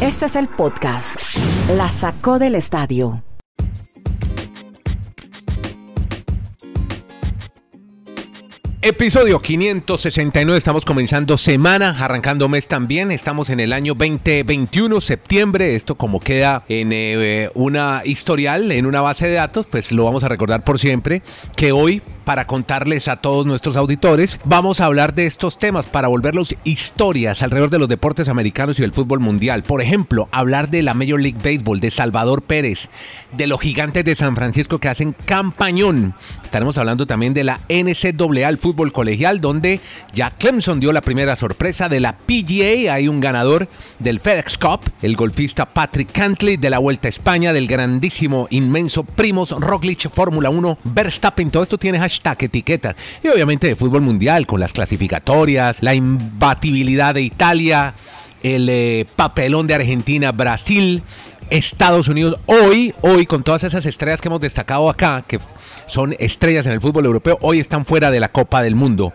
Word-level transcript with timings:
Este 0.00 0.26
es 0.26 0.36
el 0.36 0.48
podcast. 0.48 1.16
La 1.76 1.90
sacó 1.90 2.38
del 2.38 2.54
estadio. 2.54 3.22
Episodio 8.82 9.42
569, 9.42 10.56
estamos 10.56 10.86
comenzando 10.86 11.36
semana, 11.36 11.94
arrancando 12.02 12.48
mes 12.48 12.66
también, 12.66 13.12
estamos 13.12 13.50
en 13.50 13.60
el 13.60 13.74
año 13.74 13.92
2021, 13.92 15.02
septiembre, 15.02 15.76
esto 15.76 15.96
como 15.96 16.18
queda 16.18 16.64
en 16.66 16.88
eh, 16.92 17.50
una 17.54 18.00
historial, 18.06 18.72
en 18.72 18.86
una 18.86 19.02
base 19.02 19.28
de 19.28 19.34
datos, 19.34 19.66
pues 19.66 19.92
lo 19.92 20.04
vamos 20.06 20.24
a 20.24 20.28
recordar 20.28 20.64
por 20.64 20.78
siempre, 20.78 21.22
que 21.56 21.72
hoy 21.72 22.00
para 22.24 22.46
contarles 22.46 23.08
a 23.08 23.16
todos 23.16 23.46
nuestros 23.46 23.76
auditores. 23.76 24.40
Vamos 24.44 24.80
a 24.80 24.86
hablar 24.86 25.14
de 25.14 25.26
estos 25.26 25.58
temas 25.58 25.86
para 25.86 26.08
volverlos 26.08 26.54
historias 26.64 27.42
alrededor 27.42 27.70
de 27.70 27.78
los 27.78 27.88
deportes 27.88 28.28
americanos 28.28 28.78
y 28.78 28.82
del 28.82 28.92
fútbol 28.92 29.20
mundial. 29.20 29.62
Por 29.62 29.82
ejemplo, 29.82 30.28
hablar 30.32 30.70
de 30.70 30.82
la 30.82 30.94
Major 30.94 31.20
League 31.20 31.38
Baseball, 31.42 31.80
de 31.80 31.90
Salvador 31.90 32.42
Pérez, 32.42 32.88
de 33.32 33.46
los 33.46 33.60
gigantes 33.60 34.04
de 34.04 34.16
San 34.16 34.36
Francisco 34.36 34.78
que 34.78 34.88
hacen 34.88 35.14
campañón. 35.24 36.14
Estaremos 36.44 36.78
hablando 36.78 37.06
también 37.06 37.32
de 37.32 37.44
la 37.44 37.60
NCAA, 37.68 38.48
el 38.48 38.58
fútbol 38.58 38.92
colegial, 38.92 39.40
donde 39.40 39.80
ya 40.12 40.32
Clemson 40.32 40.80
dio 40.80 40.92
la 40.92 41.00
primera 41.00 41.36
sorpresa 41.36 41.88
de 41.88 42.00
la 42.00 42.18
PGA. 42.18 42.92
Hay 42.92 43.06
un 43.06 43.20
ganador 43.20 43.68
del 44.00 44.18
FedEx 44.18 44.58
Cup, 44.58 44.80
el 45.00 45.14
golfista 45.14 45.66
Patrick 45.66 46.10
Cantley 46.10 46.56
de 46.56 46.70
la 46.70 46.78
Vuelta 46.78 47.06
a 47.06 47.10
España, 47.10 47.52
del 47.52 47.68
grandísimo, 47.68 48.48
inmenso 48.50 49.04
Primos 49.04 49.52
Roglic, 49.52 50.10
Fórmula 50.10 50.50
1, 50.50 50.78
Verstappen. 50.82 51.52
Todo 51.52 51.62
esto 51.62 51.78
tiene 51.78 52.00
hashtag 52.10 52.44
etiquetas. 52.44 52.96
Y 53.22 53.28
obviamente 53.28 53.68
de 53.68 53.76
fútbol 53.76 54.02
mundial, 54.02 54.46
con 54.46 54.60
las 54.60 54.72
clasificatorias, 54.72 55.82
la 55.82 55.94
imbatibilidad 55.94 57.14
de 57.14 57.22
Italia, 57.22 57.94
el 58.42 58.68
eh, 58.68 59.06
papelón 59.16 59.66
de 59.66 59.74
Argentina, 59.74 60.32
Brasil, 60.32 61.02
Estados 61.50 62.08
Unidos. 62.08 62.38
Hoy, 62.46 62.94
hoy, 63.02 63.26
con 63.26 63.42
todas 63.42 63.64
esas 63.64 63.84
estrellas 63.84 64.20
que 64.20 64.28
hemos 64.28 64.40
destacado 64.40 64.88
acá, 64.88 65.24
que 65.26 65.40
son 65.86 66.14
estrellas 66.20 66.66
en 66.66 66.72
el 66.72 66.80
fútbol 66.80 67.06
europeo, 67.06 67.38
hoy 67.42 67.58
están 67.58 67.84
fuera 67.84 68.10
de 68.12 68.20
la 68.20 68.28
Copa 68.28 68.62
del 68.62 68.76
Mundo. 68.76 69.12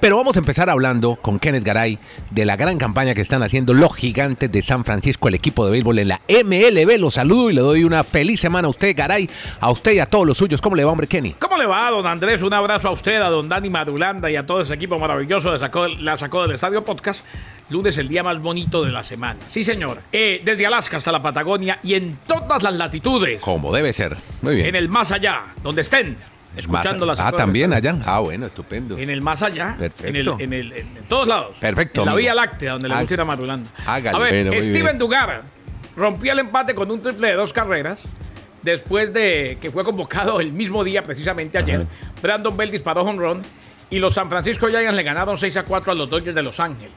Pero 0.00 0.16
vamos 0.16 0.36
a 0.36 0.38
empezar 0.38 0.70
hablando 0.70 1.16
con 1.16 1.38
Kenneth 1.38 1.64
Garay 1.64 1.98
de 2.30 2.44
la 2.46 2.56
gran 2.56 2.78
campaña 2.78 3.14
que 3.14 3.20
están 3.20 3.42
haciendo 3.42 3.74
los 3.74 3.94
gigantes 3.94 4.50
de 4.50 4.62
San 4.62 4.84
Francisco, 4.84 5.28
el 5.28 5.34
equipo 5.34 5.64
de 5.66 5.72
béisbol 5.72 5.98
en 5.98 6.08
la 6.08 6.20
MLB. 6.28 6.98
Los 6.98 7.14
saludo 7.14 7.50
y 7.50 7.52
le 7.52 7.60
doy 7.60 7.84
una 7.84 8.02
feliz 8.04 8.40
semana 8.40 8.66
a 8.66 8.70
usted, 8.70 8.96
Garay, 8.96 9.28
a 9.60 9.70
usted 9.70 9.92
y 9.92 9.98
a 9.98 10.06
todos 10.06 10.26
los 10.26 10.38
suyos. 10.38 10.62
¿Cómo 10.62 10.76
le 10.76 10.84
va, 10.84 10.92
hombre, 10.92 11.06
Kenny? 11.06 11.34
¿Cómo 11.38 11.58
le 11.58 11.66
va, 11.66 11.90
don 11.90 12.06
Andrés? 12.06 12.40
Un 12.40 12.54
abrazo 12.54 12.88
a 12.88 12.92
usted, 12.92 13.20
a 13.20 13.28
don 13.28 13.48
Dani 13.48 13.68
Madulanda 13.68 14.30
y 14.30 14.36
a 14.36 14.46
todo 14.46 14.62
ese 14.62 14.74
equipo 14.74 14.98
maravilloso 14.98 15.52
de 15.52 15.58
sacó, 15.58 15.86
La 15.86 16.16
Sacó 16.16 16.42
del 16.42 16.52
Estadio 16.52 16.82
Podcast. 16.82 17.22
Lunes, 17.70 17.96
el 17.96 18.08
día 18.08 18.22
más 18.22 18.38
bonito 18.40 18.84
de 18.84 18.92
la 18.92 19.02
semana. 19.02 19.40
Sí, 19.48 19.64
señor. 19.64 19.98
Eh, 20.12 20.42
desde 20.44 20.66
Alaska 20.66 20.98
hasta 20.98 21.10
la 21.10 21.22
Patagonia 21.22 21.78
y 21.82 21.94
en 21.94 22.18
todas 22.26 22.62
las 22.62 22.74
latitudes. 22.74 23.40
Como 23.40 23.72
debe 23.72 23.92
ser. 23.92 24.16
Muy 24.42 24.56
bien. 24.56 24.68
En 24.68 24.76
el 24.76 24.88
más 24.88 25.10
allá, 25.12 25.46
donde 25.62 25.80
estén 25.80 26.16
escuchando 26.56 27.06
las 27.06 27.18
Ah, 27.18 27.32
también 27.32 27.72
allá. 27.72 27.96
Ah, 28.04 28.20
bueno, 28.20 28.46
estupendo. 28.46 28.98
En 28.98 29.08
el 29.08 29.22
más 29.22 29.42
allá. 29.42 29.76
Perfecto. 29.78 30.36
En, 30.38 30.52
el, 30.52 30.72
en, 30.72 30.86
todos 31.08 31.26
lados. 31.26 31.56
Perfecto. 31.58 32.02
En 32.02 32.06
la 32.06 32.14
Vía 32.14 32.34
Láctea, 32.34 32.72
donde 32.72 32.88
le 32.88 32.96
gusta 32.96 33.14
ir 33.14 33.20
a 33.20 33.24
Madulanda. 33.24 33.70
Hágale. 33.86 34.16
A 34.16 34.20
ver, 34.20 34.62
Steven 34.62 34.98
Dugar 34.98 35.42
rompió 35.96 36.32
el 36.32 36.40
empate 36.40 36.74
con 36.74 36.90
un 36.90 37.00
triple 37.00 37.28
de 37.28 37.34
dos 37.34 37.52
carreras 37.52 37.98
después 38.62 39.12
de 39.12 39.58
que 39.60 39.70
fue 39.70 39.84
convocado 39.84 40.40
el 40.40 40.52
mismo 40.52 40.84
día, 40.84 41.02
precisamente 41.02 41.58
ayer. 41.58 41.86
Brandon 42.22 42.56
Bell 42.56 42.70
disparó 42.70 43.02
home 43.02 43.18
run 43.18 43.42
y 43.90 43.98
los 43.98 44.14
San 44.14 44.28
Francisco 44.28 44.68
Giants 44.68 44.94
le 44.94 45.02
ganaron 45.02 45.38
6 45.38 45.56
a 45.58 45.64
4 45.64 45.92
a 45.92 45.94
los 45.94 46.10
Dodgers 46.10 46.34
de 46.34 46.42
Los 46.42 46.58
Ángeles. 46.58 46.92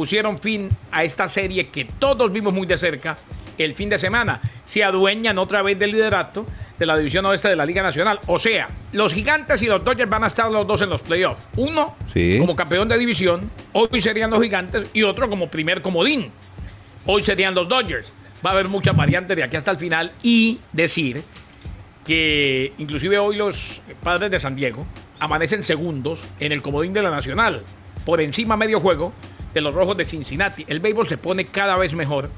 Pusieron 0.00 0.38
fin 0.38 0.70
a 0.92 1.04
esta 1.04 1.28
serie 1.28 1.68
que 1.68 1.84
todos 1.84 2.32
vimos 2.32 2.54
muy 2.54 2.66
de 2.66 2.78
cerca 2.78 3.18
el 3.58 3.74
fin 3.74 3.90
de 3.90 3.98
semana. 3.98 4.40
Se 4.64 4.82
adueñan 4.82 5.36
otra 5.36 5.60
vez 5.60 5.78
del 5.78 5.90
liderato 5.90 6.46
de 6.78 6.86
la 6.86 6.96
división 6.96 7.26
oeste 7.26 7.50
de 7.50 7.56
la 7.56 7.66
Liga 7.66 7.82
Nacional. 7.82 8.18
O 8.26 8.38
sea, 8.38 8.70
los 8.92 9.12
gigantes 9.12 9.60
y 9.60 9.66
los 9.66 9.84
Dodgers 9.84 10.08
van 10.08 10.24
a 10.24 10.28
estar 10.28 10.50
los 10.50 10.66
dos 10.66 10.80
en 10.80 10.88
los 10.88 11.02
playoffs. 11.02 11.42
Uno 11.54 11.96
como 12.38 12.56
campeón 12.56 12.88
de 12.88 12.96
división, 12.96 13.50
hoy 13.74 14.00
serían 14.00 14.30
los 14.30 14.40
gigantes, 14.42 14.86
y 14.94 15.02
otro 15.02 15.28
como 15.28 15.50
primer 15.50 15.82
comodín. 15.82 16.30
Hoy 17.04 17.22
serían 17.22 17.54
los 17.54 17.68
Dodgers. 17.68 18.10
Va 18.42 18.48
a 18.48 18.52
haber 18.54 18.68
muchas 18.68 18.96
variantes 18.96 19.36
de 19.36 19.44
aquí 19.44 19.58
hasta 19.58 19.70
el 19.70 19.76
final 19.76 20.12
y 20.22 20.60
decir 20.72 21.22
que 22.06 22.72
inclusive 22.78 23.18
hoy 23.18 23.36
los 23.36 23.82
padres 24.02 24.30
de 24.30 24.40
San 24.40 24.56
Diego 24.56 24.86
amanecen 25.18 25.62
segundos 25.62 26.24
en 26.38 26.52
el 26.52 26.62
comodín 26.62 26.94
de 26.94 27.02
la 27.02 27.10
Nacional, 27.10 27.64
por 28.06 28.22
encima 28.22 28.56
medio 28.56 28.80
juego 28.80 29.12
de 29.54 29.60
los 29.60 29.74
rojos 29.74 29.96
de 29.96 30.04
Cincinnati. 30.04 30.64
El 30.68 30.80
béisbol 30.80 31.08
se 31.08 31.18
pone 31.18 31.46
cada 31.46 31.76
vez 31.76 31.94
mejor 31.94 32.30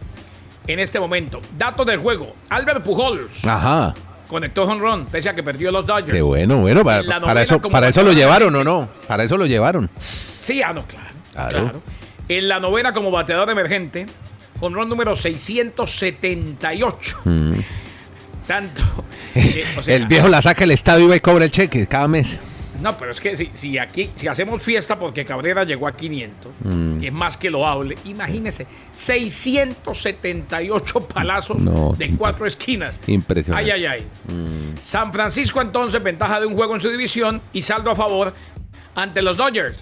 en 0.66 0.78
este 0.78 1.00
momento. 1.00 1.40
Datos 1.56 1.86
del 1.86 1.98
juego. 1.98 2.34
Albert 2.48 2.84
Pujols. 2.84 3.44
Ajá. 3.44 3.94
Conectó 4.28 4.64
run, 4.64 5.06
pese 5.06 5.28
a 5.28 5.34
que 5.34 5.42
perdió 5.42 5.70
los 5.70 5.84
Dodgers. 5.84 6.12
Qué 6.12 6.22
bueno, 6.22 6.58
bueno. 6.58 6.82
Para, 6.82 7.42
eso, 7.42 7.60
para 7.60 7.88
eso 7.88 8.02
lo 8.02 8.12
llevaron 8.12 8.54
o 8.56 8.64
no. 8.64 8.88
Para 9.06 9.24
eso 9.24 9.36
lo 9.36 9.44
llevaron. 9.44 9.90
Sí, 10.40 10.62
ah, 10.62 10.72
no, 10.72 10.86
claro. 10.86 11.08
Claro. 11.32 11.82
En 12.28 12.48
la 12.48 12.58
novena 12.58 12.94
como 12.94 13.10
bateador 13.10 13.50
emergente, 13.50 14.06
run 14.60 14.88
número 14.88 15.16
678. 15.16 17.20
Mm. 17.24 17.52
Tanto. 18.46 18.82
Eh, 19.34 19.64
el 19.86 20.08
viejo 20.08 20.28
la 20.28 20.42
saca 20.42 20.64
el 20.64 20.72
estadio 20.72 21.06
y 21.06 21.08
va 21.08 21.16
y 21.16 21.20
cobra 21.20 21.46
el 21.46 21.50
cheque 21.50 21.86
cada 21.86 22.06
mes. 22.06 22.38
No, 22.82 22.98
pero 22.98 23.12
es 23.12 23.20
que 23.20 23.36
si, 23.36 23.48
si, 23.54 23.78
aquí, 23.78 24.10
si 24.16 24.26
hacemos 24.26 24.60
fiesta 24.60 24.96
porque 24.96 25.24
Cabrera 25.24 25.62
llegó 25.62 25.86
a 25.86 25.92
500, 25.92 26.52
mm. 26.64 27.04
es 27.04 27.12
más 27.12 27.36
que 27.36 27.48
loable, 27.48 27.96
imagínese, 28.04 28.66
678 28.92 31.06
palazos 31.06 31.58
de 31.96 32.10
cuatro 32.16 32.44
esquinas. 32.44 32.96
Impresionante. 33.06 33.72
Ay, 33.72 33.86
ay, 33.86 33.88
ay. 34.00 34.04
Mm. 34.34 34.78
San 34.80 35.12
Francisco 35.12 35.60
entonces, 35.60 36.02
ventaja 36.02 36.40
de 36.40 36.46
un 36.46 36.54
juego 36.54 36.74
en 36.74 36.80
su 36.80 36.90
división 36.90 37.40
y 37.52 37.62
saldo 37.62 37.92
a 37.92 37.94
favor 37.94 38.34
ante 38.96 39.22
los 39.22 39.36
Dodgers. 39.36 39.78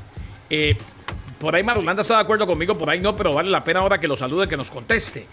Eh, 0.50 0.76
por 1.38 1.54
ahí 1.54 1.62
Marulanda 1.62 2.02
está 2.02 2.16
de 2.16 2.20
acuerdo 2.20 2.46
conmigo, 2.46 2.76
por 2.76 2.90
ahí 2.90 3.00
no, 3.00 3.16
pero 3.16 3.32
vale 3.32 3.48
la 3.48 3.64
pena 3.64 3.80
ahora 3.80 3.98
que 3.98 4.08
lo 4.08 4.18
salude, 4.18 4.46
que 4.46 4.58
nos 4.58 4.70
conteste. 4.70 5.24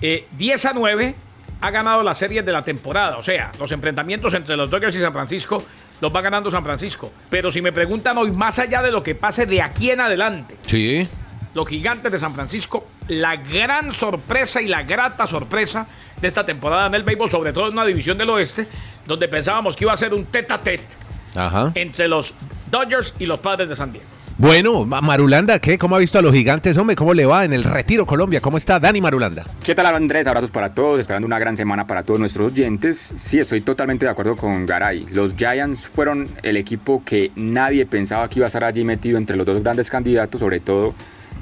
10 0.00 0.64
eh, 0.64 0.68
a 0.68 0.72
9 0.72 1.14
ha 1.62 1.70
ganado 1.70 2.02
las 2.02 2.18
series 2.18 2.44
de 2.44 2.52
la 2.52 2.62
temporada, 2.62 3.16
o 3.18 3.22
sea, 3.22 3.52
los 3.58 3.70
enfrentamientos 3.70 4.34
entre 4.34 4.56
los 4.56 4.68
Dodgers 4.68 4.96
y 4.96 5.00
San 5.00 5.12
Francisco 5.12 5.62
los 6.00 6.14
va 6.14 6.20
ganando 6.20 6.50
San 6.50 6.64
Francisco. 6.64 7.12
Pero 7.30 7.52
si 7.52 7.62
me 7.62 7.70
preguntan 7.72 8.18
hoy, 8.18 8.32
más 8.32 8.58
allá 8.58 8.82
de 8.82 8.90
lo 8.90 9.02
que 9.02 9.14
pase 9.14 9.46
de 9.46 9.62
aquí 9.62 9.92
en 9.92 10.00
adelante, 10.00 10.56
sí. 10.66 11.08
los 11.54 11.68
gigantes 11.68 12.10
de 12.10 12.18
San 12.18 12.34
Francisco, 12.34 12.88
la 13.06 13.36
gran 13.36 13.92
sorpresa 13.92 14.60
y 14.60 14.66
la 14.66 14.82
grata 14.82 15.24
sorpresa 15.28 15.86
de 16.20 16.26
esta 16.26 16.44
temporada 16.44 16.86
en 16.88 16.94
el 16.96 17.04
béisbol, 17.04 17.30
sobre 17.30 17.52
todo 17.52 17.68
en 17.68 17.74
una 17.74 17.84
división 17.84 18.18
del 18.18 18.30
oeste, 18.30 18.66
donde 19.06 19.28
pensábamos 19.28 19.76
que 19.76 19.84
iba 19.84 19.92
a 19.92 19.96
ser 19.96 20.12
un 20.12 20.24
tete 20.26 20.52
a 20.52 20.60
tete 20.60 20.84
entre 21.76 22.08
los 22.08 22.34
Dodgers 22.70 23.14
y 23.20 23.26
los 23.26 23.38
padres 23.38 23.68
de 23.68 23.76
San 23.76 23.92
Diego. 23.92 24.06
Bueno, 24.42 24.84
Marulanda, 24.84 25.60
¿qué? 25.60 25.78
¿Cómo 25.78 25.94
ha 25.94 26.00
visto 26.00 26.18
a 26.18 26.22
los 26.22 26.34
gigantes, 26.34 26.76
hombre? 26.76 26.96
¿Cómo 26.96 27.14
le 27.14 27.24
va 27.24 27.44
en 27.44 27.52
el 27.52 27.62
Retiro 27.62 28.04
Colombia? 28.06 28.40
¿Cómo 28.40 28.58
está 28.58 28.80
Dani 28.80 29.00
Marulanda? 29.00 29.46
¿Qué 29.62 29.72
tal, 29.72 29.86
Andrés? 29.86 30.26
Abrazos 30.26 30.50
para 30.50 30.74
todos, 30.74 30.98
esperando 30.98 31.26
una 31.26 31.38
gran 31.38 31.56
semana 31.56 31.86
para 31.86 32.02
todos 32.02 32.18
nuestros 32.18 32.50
oyentes. 32.50 33.14
Sí, 33.16 33.38
estoy 33.38 33.60
totalmente 33.60 34.04
de 34.04 34.10
acuerdo 34.10 34.34
con 34.34 34.66
Garay. 34.66 35.06
Los 35.12 35.36
Giants 35.36 35.86
fueron 35.86 36.28
el 36.42 36.56
equipo 36.56 37.04
que 37.04 37.30
nadie 37.36 37.86
pensaba 37.86 38.28
que 38.28 38.40
iba 38.40 38.46
a 38.46 38.48
estar 38.48 38.64
allí 38.64 38.82
metido 38.82 39.16
entre 39.16 39.36
los 39.36 39.46
dos 39.46 39.62
grandes 39.62 39.88
candidatos, 39.88 40.40
sobre 40.40 40.58
todo 40.58 40.92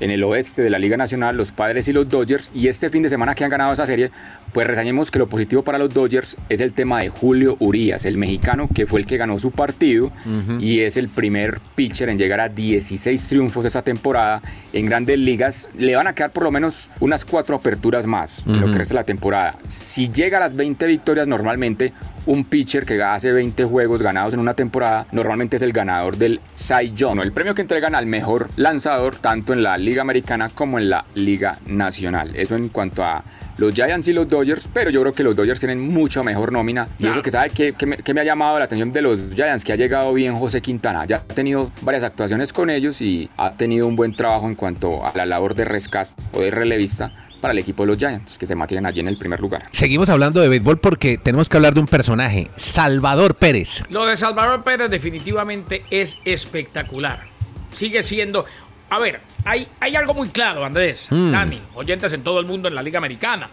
en 0.01 0.11
el 0.11 0.25
oeste 0.25 0.63
de 0.63 0.71
la 0.71 0.79
Liga 0.79 0.97
Nacional, 0.97 1.37
los 1.37 1.53
Padres 1.53 1.89
y 1.89 1.93
los 1.93 2.09
Dodgers. 2.09 2.51
Y 2.55 2.69
este 2.69 2.91
fin 2.91 3.03
de 3.03 3.09
semana 3.09 3.35
que 3.35 3.45
han 3.45 3.51
ganado 3.51 3.73
esa 3.73 3.87
serie, 3.87 4.11
pues 4.53 4.67
resañemos 4.67 5.11
que 5.11 5.19
lo 5.19 5.29
positivo 5.29 5.63
para 5.63 5.79
los 5.79 5.93
Dodgers 5.93 6.37
es 6.49 6.61
el 6.61 6.73
tema 6.73 7.01
de 7.01 7.09
Julio 7.09 7.57
Urias, 7.61 8.05
el 8.05 8.17
mexicano 8.17 8.69
que 8.75 8.87
fue 8.87 9.01
el 9.01 9.07
que 9.07 9.17
ganó 9.17 9.39
su 9.39 9.51
partido 9.51 10.11
y 10.59 10.81
es 10.81 10.97
el 10.97 11.09
primer 11.09 11.61
pitcher 11.75 12.09
en 12.09 12.19
llegar 12.19 12.41
a 12.41 12.49
16 12.49 13.29
triunfos 13.29 13.65
esta 13.65 13.83
temporada 13.83 14.43
en 14.73 14.87
grandes 14.87 15.19
ligas. 15.19 15.69
Le 15.77 15.95
van 15.95 16.07
a 16.07 16.15
quedar 16.15 16.33
por 16.33 16.45
lo 16.45 16.51
menos 16.51 16.91
unas 17.01 17.25
cuatro 17.25 17.57
aperturas 17.57 18.07
más 18.07 18.45
en 18.47 18.61
lo 18.61 18.71
que 18.71 18.79
resta 18.79 18.95
la 18.95 19.05
temporada. 19.05 19.59
Si 19.69 20.11
llega 20.11 20.39
a 20.39 20.41
las 20.41 20.55
20 20.55 20.87
victorias 20.87 21.29
normalmente, 21.29 21.93
un 22.31 22.45
pitcher 22.45 22.87
que 22.87 23.03
hace 23.03 23.33
20 23.33 23.65
juegos 23.65 24.03
ganados 24.03 24.35
en 24.35 24.41
una 24.41 24.55
temporada 24.55 25.05
normalmente 25.11 25.57
es 25.57 25.63
el 25.63 25.73
ganador 25.73 26.17
del 26.17 26.41
Cy 26.55 26.93
Young, 26.95 27.21
el 27.23 27.33
premio 27.33 27.57
que 27.57 27.63
entregan 27.63 27.97
al 27.97 28.07
mejor 28.07 28.49
lanzador 28.55 29.17
tanto 29.17 29.53
en 29.53 29.65
la 29.65 29.77
Liga 29.77 30.03
Americana 30.03 30.49
como 30.49 30.79
en 30.79 30.91
la 30.91 31.05
Liga 31.15 31.59
Nacional. 31.67 32.37
Eso 32.37 32.55
en 32.55 32.69
cuanto 32.69 33.03
a 33.03 33.25
los 33.57 33.75
Giants 33.75 34.07
y 34.07 34.13
los 34.13 34.29
Dodgers, 34.29 34.69
pero 34.73 34.91
yo 34.91 35.01
creo 35.01 35.13
que 35.13 35.25
los 35.25 35.35
Dodgers 35.35 35.59
tienen 35.59 35.81
mucho 35.81 36.23
mejor 36.23 36.53
nómina. 36.53 36.87
Y 37.01 37.09
eso 37.09 37.21
que 37.21 37.33
sabe 37.33 37.51
que, 37.51 37.75
me, 37.85 38.21
ha 38.21 38.25
llamado 38.25 38.61
la 38.61 38.67
atención 38.67 38.93
de 38.93 39.03
los 39.03 39.35
Giants, 39.35 39.65
que 39.65 39.73
ha 39.73 39.77
llegado 39.77 40.15
bien 40.15 40.39
José 40.39 40.63
Quintana. 40.63 41.05
Ya 41.07 41.17
ha 41.17 41.35
tenido 41.35 41.73
varias 41.83 42.05
actuaciones 42.05 42.53
con 42.53 42.71
ellos 42.71 43.03
y 43.03 43.29
ha 43.37 43.55
tenido 43.55 43.89
un 43.89 43.97
buen 43.97 44.15
trabajo 44.15 44.47
en 44.47 44.55
cuanto 44.55 45.05
a 45.05 45.13
la 45.17 45.27
labor 45.27 45.57
de 45.57 45.65
rescate 45.65 46.13
o 46.33 46.41
de 46.41 46.53
relevista 46.53 47.13
para 47.41 47.53
el 47.53 47.59
equipo 47.59 47.83
de 47.83 47.89
los 47.89 47.99
Giants, 47.99 48.37
que 48.39 48.47
se 48.47 48.55
mantienen 48.55 48.87
allí 48.87 49.01
en 49.01 49.09
el 49.09 49.17
primer 49.17 49.41
lugar. 49.41 49.63
Seguimos 49.73 50.09
hablando 50.09 50.41
de 50.41 50.49
béisbol 50.49 50.79
porque 50.79 51.17
tenemos 51.19 51.49
que 51.49 51.57
hablar 51.57 51.75
de 51.75 51.81
un 51.81 51.87
personaje, 51.87 52.51
Salvador 52.57 53.35
Pérez. 53.37 53.83
Lo 53.91 54.05
de 54.07 54.17
Salvador 54.17 54.63
Pérez 54.63 54.91
definitivamente 54.91 55.85
es 55.91 56.17
espectacular. 56.25 57.27
Sigue 57.73 58.03
siendo... 58.03 58.45
A 58.91 58.99
ver, 58.99 59.21
hay, 59.45 59.67
hay 59.79 59.95
algo 59.97 60.15
muy 60.15 60.29
claro, 60.31 60.65
Andrés, 60.65 61.07
Mm. 61.11 61.31
Dani, 61.33 61.63
oyentes 61.75 62.13
en 62.13 62.23
todo 62.23 62.41
el 62.41 62.47
mundo 62.47 62.69
en 62.69 62.75
la 62.75 62.83
Liga 62.83 62.99
Americana. 62.99 63.49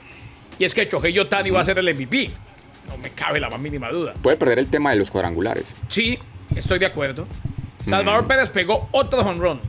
Y 0.59 0.65
es 0.65 0.73
que 0.73 0.85
Shohei 0.85 1.17
Otani 1.19 1.51
va 1.51 1.61
a 1.61 1.63
ser 1.63 1.77
el 1.77 1.93
MVP. 1.93 2.31
No 2.89 2.97
me 2.97 3.11
cabe 3.11 3.39
la 3.39 3.49
más 3.49 3.59
mínima 3.59 3.89
duda. 3.91 4.13
Puede 4.21 4.37
perder 4.37 4.57
el 4.59 4.67
tema 4.67 4.89
de 4.89 4.95
los 4.95 5.11
cuadrangulares. 5.11 5.77
Sí, 5.89 6.17
estoy 6.55 6.79
de 6.79 6.87
acuerdo. 6.87 7.27
Salvador 7.85 8.25
Pérez 8.27 8.49
pegó 8.49 8.89
otro 8.91 9.21
honrón. 9.21 9.61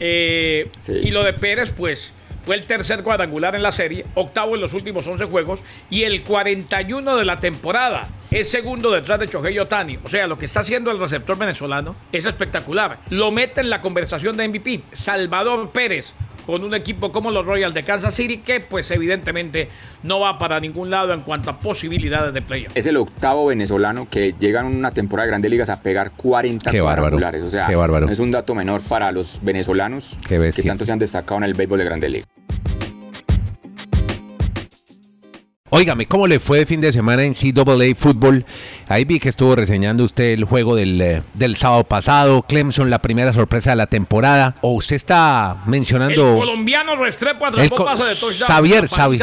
Eh, 0.00 0.70
Sí. 0.78 0.92
Y 1.02 1.10
lo 1.10 1.24
de 1.24 1.32
Pérez, 1.32 1.72
pues, 1.72 2.12
fue 2.48 2.56
el 2.56 2.66
tercer 2.66 3.02
cuadrangular 3.02 3.54
en 3.56 3.62
la 3.62 3.72
serie, 3.72 4.06
octavo 4.14 4.54
en 4.54 4.62
los 4.62 4.72
últimos 4.72 5.06
11 5.06 5.26
juegos 5.26 5.62
y 5.90 6.04
el 6.04 6.22
41 6.22 7.16
de 7.16 7.24
la 7.26 7.36
temporada. 7.36 8.08
Es 8.30 8.50
segundo 8.50 8.90
detrás 8.90 9.20
de 9.20 9.26
Shohei 9.26 9.58
Otani. 9.58 9.98
O 10.02 10.08
sea, 10.08 10.26
lo 10.26 10.38
que 10.38 10.46
está 10.46 10.60
haciendo 10.60 10.90
el 10.90 10.98
receptor 10.98 11.36
venezolano 11.36 11.94
es 12.10 12.24
espectacular. 12.24 13.00
Lo 13.10 13.30
mete 13.30 13.60
en 13.60 13.68
la 13.68 13.82
conversación 13.82 14.38
de 14.38 14.48
MVP. 14.48 14.80
Salvador 14.94 15.68
Pérez 15.72 16.14
con 16.48 16.64
un 16.64 16.74
equipo 16.74 17.12
como 17.12 17.30
los 17.30 17.44
Royals 17.44 17.74
de 17.74 17.82
Kansas 17.82 18.14
City 18.14 18.38
que 18.38 18.60
pues 18.60 18.90
evidentemente 18.90 19.68
no 20.02 20.20
va 20.20 20.38
para 20.38 20.58
ningún 20.60 20.88
lado 20.88 21.12
en 21.12 21.20
cuanto 21.20 21.50
a 21.50 21.60
posibilidades 21.60 22.32
de 22.32 22.40
playoff. 22.40 22.72
Es 22.74 22.86
el 22.86 22.96
octavo 22.96 23.44
venezolano 23.44 24.08
que 24.10 24.32
llega 24.32 24.60
en 24.60 24.66
una 24.68 24.90
temporada 24.92 25.26
de 25.26 25.32
Grandes 25.32 25.50
Ligas 25.50 25.68
a 25.68 25.82
pegar 25.82 26.12
40 26.12 26.70
Qué 26.70 26.80
bárbaro, 26.80 27.02
cuadrangulares. 27.02 27.42
O 27.42 27.50
sea, 27.50 27.66
qué 27.66 27.76
bárbaro. 27.76 28.08
es 28.08 28.18
un 28.18 28.30
dato 28.30 28.54
menor 28.54 28.80
para 28.80 29.12
los 29.12 29.40
venezolanos 29.42 30.20
que 30.26 30.62
tanto 30.62 30.86
se 30.86 30.92
han 30.92 30.98
destacado 30.98 31.36
en 31.36 31.44
el 31.44 31.52
béisbol 31.52 31.80
de 31.80 31.84
Grandes 31.84 32.10
Ligas. 32.12 32.28
Óigame, 35.70 36.06
¿cómo 36.06 36.26
le 36.26 36.40
fue 36.40 36.58
de 36.60 36.66
fin 36.66 36.80
de 36.80 36.92
semana 36.92 37.24
en 37.24 37.34
CAA 37.34 37.94
Fútbol? 37.96 38.46
Ahí 38.88 39.04
vi 39.04 39.18
que 39.20 39.28
estuvo 39.28 39.54
reseñando 39.54 40.02
usted 40.04 40.32
el 40.32 40.44
juego 40.44 40.74
del, 40.74 41.00
eh, 41.00 41.22
del 41.34 41.56
sábado 41.56 41.84
pasado, 41.84 42.42
Clemson, 42.42 42.88
la 42.88 43.00
primera 43.00 43.32
sorpresa 43.34 43.70
de 43.70 43.76
la 43.76 43.86
temporada. 43.86 44.54
O 44.62 44.72
usted 44.72 44.96
está 44.96 45.58
El 45.64 45.70
mencionando 45.70 46.36
colombiano 46.38 46.96
Restrepo 46.96 47.44
atrapó 47.44 47.62
el 47.64 47.70
co- 47.70 47.84
pase 47.84 48.04
de 48.04 48.14
touchdown. 48.14 48.46
Xavier, 48.48 48.88
Xavier. 48.88 49.22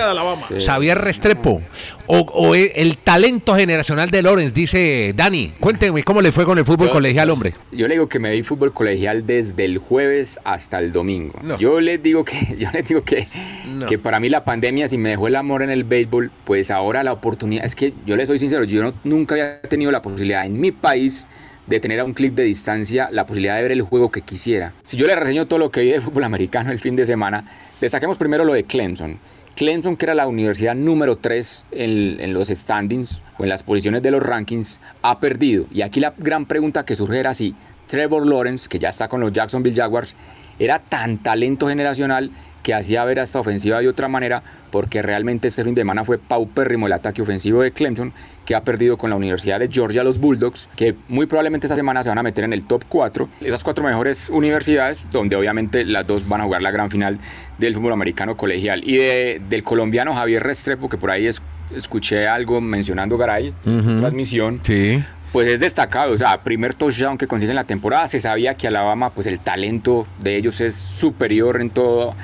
Xavier 0.64 0.98
Restrepo. 1.00 1.62
O, 2.08 2.20
o 2.20 2.56
el, 2.56 2.72
el 2.76 2.98
talento 2.98 3.56
generacional 3.56 4.10
de 4.10 4.22
Lawrence, 4.22 4.54
dice 4.54 5.14
Dani. 5.16 5.54
Cuénteme, 5.60 6.04
¿cómo 6.04 6.22
le 6.22 6.32
fue 6.32 6.46
con 6.46 6.58
el 6.58 6.66
fútbol 6.66 6.88
Yo- 6.88 6.94
colegial, 6.94 7.30
hombre? 7.30 7.54
Yo 7.72 7.88
le 7.88 7.96
digo 7.96 8.08
que 8.08 8.20
me 8.20 8.32
vi 8.32 8.44
fútbol 8.44 8.74
colegial 8.74 9.26
desde 9.26 9.66
el 9.66 9.78
jueves 9.80 10.40
hasta 10.44 10.80
el 10.80 10.92
domingo. 10.92 11.40
No. 11.42 11.58
Yo 11.58 11.80
les 11.80 12.02
digo 12.04 12.24
que, 12.24 12.56
yo 12.60 12.68
les 12.74 12.88
digo 12.88 13.04
que, 13.04 13.28
No. 13.74 13.86
que 13.88 13.98
para 13.98 14.20
mí 14.20 14.30
la 14.30 14.44
pandemia, 14.46 14.88
si 14.88 14.98
me 14.98 15.10
dejó 15.10 15.28
el 15.28 15.36
amor 15.36 15.64
en 15.64 15.70
el 15.70 15.84
béisbol, 15.84 16.32
pues 16.44 16.72
ahora 16.72 17.04
la 17.04 17.14
oportunidad, 17.14 17.66
es 17.66 17.76
que 17.76 17.94
yo 18.06 18.16
les 18.16 18.28
soy 18.28 18.40
sincero, 18.40 18.64
yo 18.66 18.84
no- 18.84 18.94
nunca 19.04 19.36
había 19.36 19.62
tenido 19.62 19.92
la 19.92 20.02
posibilidad 20.02 20.46
en 20.46 20.60
mi 20.60 20.72
país 20.72 21.28
de 21.66 21.80
tener 21.80 22.00
a 22.00 22.04
un 22.06 22.14
clic 22.14 22.34
de 22.36 22.44
distancia 22.44 23.10
la 23.12 23.26
posibilidad 23.26 23.56
de 23.56 23.64
ver 23.64 23.72
el 23.72 23.82
juego 23.82 24.12
que 24.12 24.22
quisiera. 24.22 24.74
Si 24.86 24.98
yo 24.98 25.08
le 25.08 25.16
reseño 25.16 25.48
todo 25.48 25.58
lo 25.58 25.72
que 25.72 25.82
vi 25.82 25.90
de 25.90 26.00
fútbol 26.02 26.24
americano 26.24 26.72
el 26.72 26.78
fin 26.78 26.96
de 26.96 27.06
semana, 27.06 27.46
destaquemos 27.82 28.20
primero 28.20 28.46
lo 28.46 28.54
de 28.54 28.66
Clemson. 28.66 29.18
Clemson, 29.56 29.96
que 29.96 30.06
era 30.06 30.14
la 30.14 30.28
universidad 30.28 30.76
número 30.76 31.18
3 31.18 31.66
en, 31.72 32.34
los 32.34 32.50
standings 32.50 33.24
o 33.38 33.44
en 33.44 33.50
las 33.50 33.64
posiciones 33.64 34.02
de 34.04 34.12
los 34.12 34.22
rankings, 34.22 34.80
ha 35.02 35.20
perdido. 35.20 35.66
Y 35.72 35.82
aquí 35.82 36.00
la 36.00 36.14
gran 36.18 36.46
pregunta 36.46 36.86
que 36.86 36.96
surge 36.96 37.20
era 37.20 37.34
si 37.34 37.56
Trevor 37.88 38.28
Lawrence, 38.28 38.68
que 38.70 38.80
ya 38.80 38.90
está 38.90 39.08
con 39.08 39.22
los 39.22 39.32
Jacksonville 39.34 39.76
Jaguars, 39.76 40.16
era 40.60 40.80
tan 40.80 41.18
talento 41.18 41.68
generacional 41.68 42.32
que 42.64 42.74
hacía 42.74 43.06
ver 43.06 43.20
a 43.20 43.24
esta 43.24 43.40
ofensiva 43.40 43.80
de 43.80 43.88
otra 43.88 44.08
manera, 44.08 44.42
porque 44.72 45.04
realmente 45.04 45.50
este 45.50 45.64
fin 45.64 45.76
de 45.76 45.82
semana 45.82 46.04
fue 46.04 46.18
paupérrimo 46.18 46.88
el 46.88 46.94
ataque 46.94 47.22
ofensivo 47.22 47.62
de 47.62 47.72
Clemson, 47.72 48.12
que 48.44 48.56
ha 48.56 48.64
perdido 48.64 48.98
con 48.98 49.12
la 49.12 49.16
Universidad 49.18 49.60
de 49.60 49.68
Georgia 49.72 50.04
los 50.04 50.18
Bulldogs, 50.20 50.68
que 50.76 50.96
muy 51.08 51.28
probablemente 51.28 51.68
esta 51.68 51.76
semana 51.76 52.02
se 52.02 52.10
van 52.10 52.18
a 52.18 52.24
meter 52.24 52.44
en 52.44 52.54
el 52.54 52.66
top 52.66 52.84
4. 52.90 53.30
Esas 53.42 53.64
cuatro 53.64 53.84
mejores 53.84 54.30
universidades, 54.32 55.08
donde 55.12 55.36
obviamente 55.36 55.86
las 55.86 56.08
dos 56.08 56.28
van 56.28 56.42
a 56.42 56.46
jugar 56.46 56.64
la 56.64 56.72
gran 56.72 56.90
final 56.90 57.20
del 57.60 57.76
fútbol 57.76 57.94
americano 57.94 58.36
colegial. 58.36 58.82
Y 58.84 58.98
de- 58.98 59.42
del 59.48 59.64
colombiano 59.64 60.16
Javier 60.16 60.42
Restrepo, 60.42 60.90
que 60.90 60.98
por 60.98 61.12
ahí 61.12 61.28
es- 61.28 61.42
escuché 61.76 62.28
algo 62.28 62.62
mencionando 62.62 63.18
Garay 63.18 63.54
su 63.64 63.70
Ujú. 63.78 63.98
transmisión, 63.98 64.60
Sí. 64.64 65.04
Pues 65.32 65.48
es 65.48 65.60
destacado, 65.60 66.14
o 66.14 66.18
sea, 66.18 66.42
primer 66.44 66.76
touchdown 66.76 67.18
que 67.18 67.28
consigue 67.28 67.52
en 67.52 67.56
la 67.56 67.66
temporada, 67.66 68.08
se 68.08 68.20
sabía 68.20 68.56
que 68.56 68.68
Alabama, 68.68 69.10
pues 69.10 69.28
el 69.28 69.40
talento 69.40 70.08
de 70.20 70.38
ellos 70.38 70.62
es 70.62 70.76
superior 70.76 71.60
en 71.60 71.70
todo, 71.70 72.16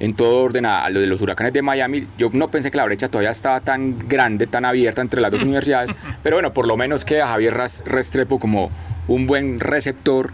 en 0.00 0.14
todo 0.14 0.38
orden 0.38 0.66
a, 0.66 0.88
lo 0.90 1.00
de 1.00 1.06
los 1.06 1.20
huracanes 1.20 1.52
de 1.52 1.62
Miami. 1.62 2.06
Yo 2.18 2.30
no 2.32 2.48
pensé 2.48 2.70
que 2.70 2.76
la 2.76 2.84
brecha 2.84 3.08
todavía 3.08 3.30
estaba 3.30 3.60
tan 3.60 4.08
grande, 4.08 4.46
tan 4.46 4.64
abierta 4.64 5.02
entre 5.02 5.20
las 5.20 5.30
dos 5.30 5.42
universidades, 5.44 5.90
pero 6.22 6.36
bueno, 6.36 6.52
por 6.52 6.66
lo 6.66 6.76
menos 6.76 7.04
queda 7.04 7.28
Javier 7.28 7.54
Restrepo 7.84 8.38
como 8.40 8.70
un 9.06 9.26
buen 9.26 9.60
receptor 9.60 10.32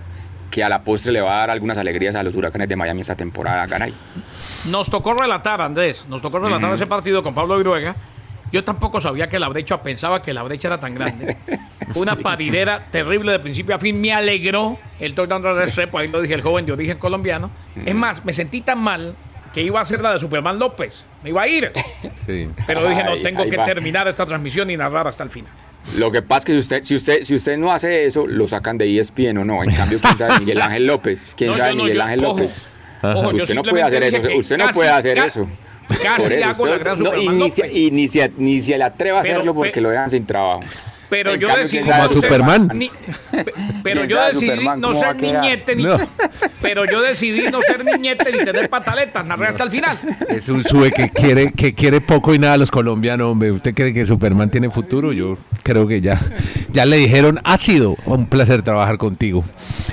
que 0.51 0.63
a 0.63 0.69
la 0.69 0.85
postre 0.85 1.13
le 1.13 1.21
va 1.21 1.35
a 1.35 1.39
dar 1.39 1.51
algunas 1.51 1.79
alegrías 1.79 2.15
a 2.15 2.23
los 2.23 2.37
huracanes 2.37 2.69
de 2.69 2.77
Miami 2.77 3.01
esta 3.01 3.17
temporada, 3.17 3.67
caray. 3.67 3.93
Nos 4.67 4.89
tocó 4.89 5.13
relatar, 5.13 5.61
Andrés, 5.61 6.07
nos 6.09 6.23
tocó 6.23 6.39
relatar 6.39 6.73
ese 6.73 6.87
partido 6.87 7.23
con 7.23 7.35
Pablo 7.35 7.57
Viruega. 7.57 7.97
Yo 8.55 8.63
tampoco 8.63 9.01
sabía 9.01 9.27
que 9.27 9.41
la 9.41 9.49
brecha, 9.49 9.83
pensaba 9.83 10.23
que 10.23 10.33
la 10.33 10.45
brecha 10.45 10.69
era 10.69 10.79
tan 10.79 10.95
grande. 10.95 11.37
Una 11.97 12.15
paridera 12.15 12.85
terrible 12.89 13.33
de 13.33 13.41
principio 13.41 13.75
a 13.75 13.81
fin. 13.81 14.01
Me 14.01 14.13
alegró 14.13 14.79
el 15.01 15.13
touchdown 15.13 15.43
de 15.43 15.55
Restrepo, 15.55 15.99
ahí 15.99 16.07
lo 16.07 16.23
dije, 16.23 16.35
el 16.35 16.41
joven 16.41 16.65
de 16.65 16.71
origen 16.71 16.99
colombiano. 16.99 17.51
Es 17.85 17.97
más, 17.97 18.25
me 18.25 18.33
sentí 18.33 18.61
tan 18.61 18.79
mal 18.79 19.17
que 19.53 19.61
iba 19.61 19.81
a 19.81 19.85
ser 19.85 20.01
la 20.03 20.13
de 20.13 20.21
Superman 20.21 20.61
López. 20.61 21.03
Me 21.25 21.31
iba 21.31 21.43
a 21.43 21.49
ir. 21.49 21.73
sí. 22.29 22.49
Pero 22.65 22.89
dije, 22.89 23.03
no, 23.03 23.21
tengo 23.23 23.43
ahí 23.43 23.51
que 23.51 23.57
va. 23.57 23.65
terminar 23.65 24.07
esta 24.07 24.25
transmisión 24.25 24.71
y 24.71 24.77
narrar 24.77 25.09
hasta 25.09 25.25
el 25.25 25.31
final. 25.31 25.51
Lo 25.97 26.13
que 26.13 26.23
pasa 26.23 26.39
es 26.39 26.45
que 26.45 26.53
si 26.53 26.59
usted, 26.59 26.83
si 26.85 26.95
usted, 26.95 27.23
si 27.23 27.35
usted 27.35 27.59
no 27.59 27.73
hace 27.73 28.05
eso, 28.05 28.25
lo 28.25 28.47
sacan 28.47 28.79
de 28.79 29.01
ESPN 29.01 29.39
o 29.39 29.45
no. 29.45 29.65
En 29.65 29.75
cambio, 29.75 29.99
¿quién 30.01 30.17
sabe 30.17 30.39
Miguel 30.39 30.63
Ángel 30.63 30.87
López? 30.87 31.35
¿Quién 31.37 31.51
No, 31.51 31.57
sabe 31.57 31.75
no, 31.75 31.83
Miguel 31.83 32.01
Ángel 32.01 32.21
López? 32.21 32.69
ojo, 33.03 33.31
usted 33.31 33.55
no 33.57 33.65
puede 33.65 33.83
hacer 33.83 34.05
eso. 34.05 34.29
Usted 34.39 34.59
no 34.59 34.69
puede 34.69 34.91
hacer 34.91 35.19
eso. 35.19 35.49
Casi 36.03 36.35
hago 36.43 36.67
la 36.67 36.79
gran 36.79 36.99
no, 36.99 37.11
se- 38.09 38.31
ni 38.37 38.61
se 38.61 38.77
le 38.79 38.85
atreva 38.85 39.21
a 39.21 39.23
Pero, 39.23 39.35
hacerlo 39.35 39.55
porque 39.55 39.71
pe- 39.73 39.81
lo 39.81 39.91
dejan 39.91 40.09
sin 40.09 40.25
trabajo. 40.27 40.63
Pero 41.15 41.31
En 41.35 41.41
yo 41.41 41.47
cambio, 41.47 41.63
decidí 41.63 41.85
pero 43.85 44.01
¿Quién 44.01 44.09
yo 44.11 44.25
decidí 44.25 44.47
Superman 44.51 44.81
no 44.81 44.95
ser 44.99 45.21
niñete 45.23 45.77
ni 45.77 45.83
No. 45.85 45.97
pero 46.61 46.85
yo 46.91 47.01
decidí 47.03 47.43
no 47.53 47.61
ser 47.63 47.85
niñete 47.85 48.33
ni 48.33 48.45
tener 48.45 48.69
pataletas, 48.69 49.25
narré 49.25 49.47
hasta 49.47 49.63
el 49.63 49.71
final. 49.71 49.97
Es 50.29 50.49
un 50.49 50.65
sube 50.65 50.91
que 50.91 51.11
quiere, 51.11 51.53
que 51.53 51.73
quiere 51.73 52.01
poco 52.01 52.35
y 52.35 52.41
nada 52.41 52.55
a 52.55 52.57
los 52.57 52.73
colombianos, 52.73 53.31
hombre. 53.31 53.53
¿Usted 53.53 53.75
cree 53.75 53.93
que 53.95 54.05
Superman 54.07 54.51
tiene 54.51 54.71
futuro? 54.71 55.13
Yo 55.13 55.39
creo 55.63 55.87
que 55.87 56.01
ya. 56.01 56.19
Ya 56.73 56.85
le 56.85 56.97
dijeron, 56.97 57.39
ha 57.45 57.59
sido 57.59 57.97
un 58.07 58.27
placer 58.27 58.63
trabajar 58.63 58.99
contigo. 58.99 59.45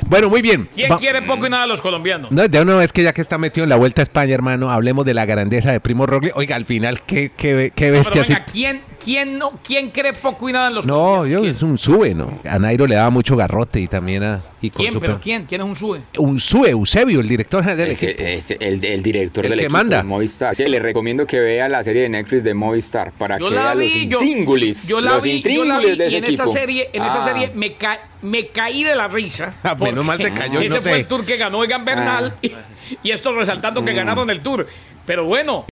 Bueno, 0.07 0.27
muy 0.29 0.41
bien. 0.41 0.67
¿Quién 0.73 0.91
Va- 0.91 0.97
quiere 0.97 1.21
poco 1.21 1.45
y 1.45 1.49
nada 1.51 1.63
a 1.63 1.67
los 1.67 1.81
colombianos? 1.81 2.31
No, 2.31 2.47
de 2.47 2.61
una 2.61 2.77
vez 2.77 2.91
que 2.91 3.03
ya 3.03 3.13
que 3.13 3.21
está 3.21 3.37
metido 3.37 3.63
en 3.63 3.69
la 3.69 3.75
Vuelta 3.75 4.01
a 4.01 4.03
España, 4.03 4.33
hermano, 4.33 4.71
hablemos 4.71 5.05
de 5.05 5.13
la 5.13 5.25
grandeza 5.25 5.71
de 5.71 5.79
Primo 5.79 6.07
Roglic. 6.07 6.35
Oiga, 6.35 6.55
al 6.55 6.65
final, 6.65 7.01
qué, 7.03 7.31
qué, 7.37 7.71
qué 7.75 7.91
Pero 7.91 7.99
bestia. 8.03 8.21
venga, 8.23 8.43
así- 8.47 8.51
¿quién, 8.51 8.81
quién, 9.03 9.37
no, 9.37 9.51
¿quién 9.63 9.89
cree 9.89 10.13
poco 10.13 10.49
y 10.49 10.53
nada 10.53 10.67
en 10.69 10.75
los 10.75 10.85
No, 10.85 11.25
yo, 11.25 11.41
¿Quién? 11.41 11.51
es 11.51 11.61
un 11.63 11.77
sube, 11.77 12.13
¿no? 12.13 12.39
A 12.49 12.59
Nairo 12.59 12.85
le 12.87 12.95
daba 12.95 13.09
mucho 13.09 13.35
garrote 13.35 13.79
y 13.79 13.87
también 13.87 14.23
a... 14.23 14.43
Y 14.61 14.69
¿Quién? 14.69 14.93
Super- 14.93 15.09
¿Pero 15.09 15.21
quién? 15.21 15.45
¿Quién 15.45 15.61
es 15.61 15.67
un 15.67 15.75
sube? 15.75 16.01
Un 16.17 16.39
sube, 16.39 16.69
Eusebio, 16.69 17.19
el 17.19 17.27
director 17.27 17.61
general 17.63 17.77
del 17.79 17.91
Ese- 17.91 18.11
equipo. 18.11 18.27
ese- 18.27 18.57
el, 18.59 18.83
el 18.85 19.01
director 19.03 19.43
El 19.45 19.49
del 19.51 19.59
que 19.59 19.65
equipo 19.65 19.77
manda. 19.77 19.97
de 19.97 20.03
Movistar. 20.03 20.55
Sí, 20.55 20.65
le 20.65 20.79
recomiendo 20.79 21.25
que 21.25 21.39
vea 21.39 21.67
la 21.67 21.83
serie 21.83 22.03
de 22.03 22.09
Netflix 22.09 22.43
de 22.43 22.53
Movistar 22.53 23.11
para 23.11 23.37
Yo 23.39 23.49
que 23.49 23.55
la 23.55 23.73
vea 23.73 23.75
los 23.75 23.93
vi, 23.93 23.99
intríngulis. 24.03 24.87
yo 24.87 25.01
la 25.01 25.13
los 25.15 25.23
vi, 25.23 25.41
yo 25.41 25.65
la 25.65 25.79
vi 25.79 25.95
de 25.95 26.07
y 26.09 26.15
en 26.15 26.23
equipo. 26.23 26.43
esa 26.43 26.51
serie, 26.53 26.89
en 26.93 27.03
esa 27.03 27.23
Ah. 27.23 27.27
serie 27.27 27.51
me, 27.55 27.73
ca- 27.73 28.01
me 28.21 28.47
caí 28.47 28.83
de 28.83 28.95
la 28.95 29.07
risa. 29.07 29.53
Ah, 29.63 29.75
menos 29.79 30.05
mal 30.05 30.17
se 30.17 30.25
porque 30.29 30.39
cayó, 30.39 30.59
Ese 30.59 30.69
no 30.75 30.81
fue 30.81 30.91
sé. 30.91 30.97
el 30.99 31.05
tour 31.07 31.25
que 31.25 31.37
ganó 31.37 31.63
Egan 31.63 31.83
Bernal 31.83 32.33
y, 32.41 32.51
y 33.03 33.11
esto 33.11 33.31
resaltando 33.33 33.81
Mm. 33.81 33.85
que 33.85 33.93
ganaron 33.93 34.29
el 34.29 34.41
tour. 34.41 34.67
Pero 35.07 35.25
bueno, 35.25 35.65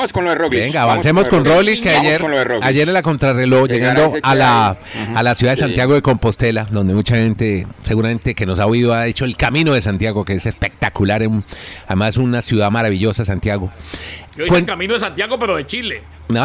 Vamos 0.00 0.12
con 0.14 0.24
lo 0.24 0.30
de 0.30 0.36
Roglic. 0.38 0.60
Venga, 0.62 0.82
avancemos 0.84 1.28
con 1.28 1.44
Roglic, 1.44 1.82
que 1.82 1.90
ayer, 1.90 2.22
con 2.22 2.32
ayer 2.62 2.88
en 2.88 2.94
la 2.94 3.02
contrarreloj, 3.02 3.68
llegando 3.68 4.10
a 4.22 4.34
la, 4.34 4.78
a 5.14 5.22
la 5.22 5.34
ciudad 5.34 5.52
de 5.52 5.56
Sí. 5.56 5.62
Santiago 5.64 5.92
de 5.92 6.00
Compostela, 6.00 6.66
donde 6.70 6.94
mucha 6.94 7.16
gente, 7.16 7.66
seguramente 7.82 8.34
que 8.34 8.46
nos 8.46 8.58
ha 8.60 8.66
oído, 8.66 8.94
ha 8.94 9.06
hecho 9.08 9.26
el 9.26 9.36
camino 9.36 9.74
de 9.74 9.82
Santiago, 9.82 10.24
que 10.24 10.32
es 10.32 10.46
espectacular, 10.46 11.26
un- 11.28 11.44
además 11.86 12.16
una 12.16 12.40
ciudad 12.40 12.70
maravillosa, 12.70 13.26
Santiago. 13.26 13.70
yo 14.38 14.46
hice 14.46 14.56
el 14.56 14.64
camino 14.64 14.94
de 14.94 15.00
Santiago, 15.00 15.38
pero 15.38 15.56
de 15.58 15.66
Chile. 15.66 16.02
No, 16.30 16.44